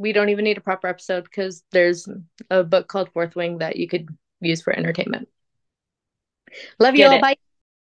[0.00, 2.08] we don't even need a proper episode because there's
[2.48, 4.08] a book called Fourth Wing that you could
[4.40, 5.28] use for entertainment.
[6.78, 7.12] Love you all.
[7.12, 7.20] it.
[7.20, 7.36] Bye.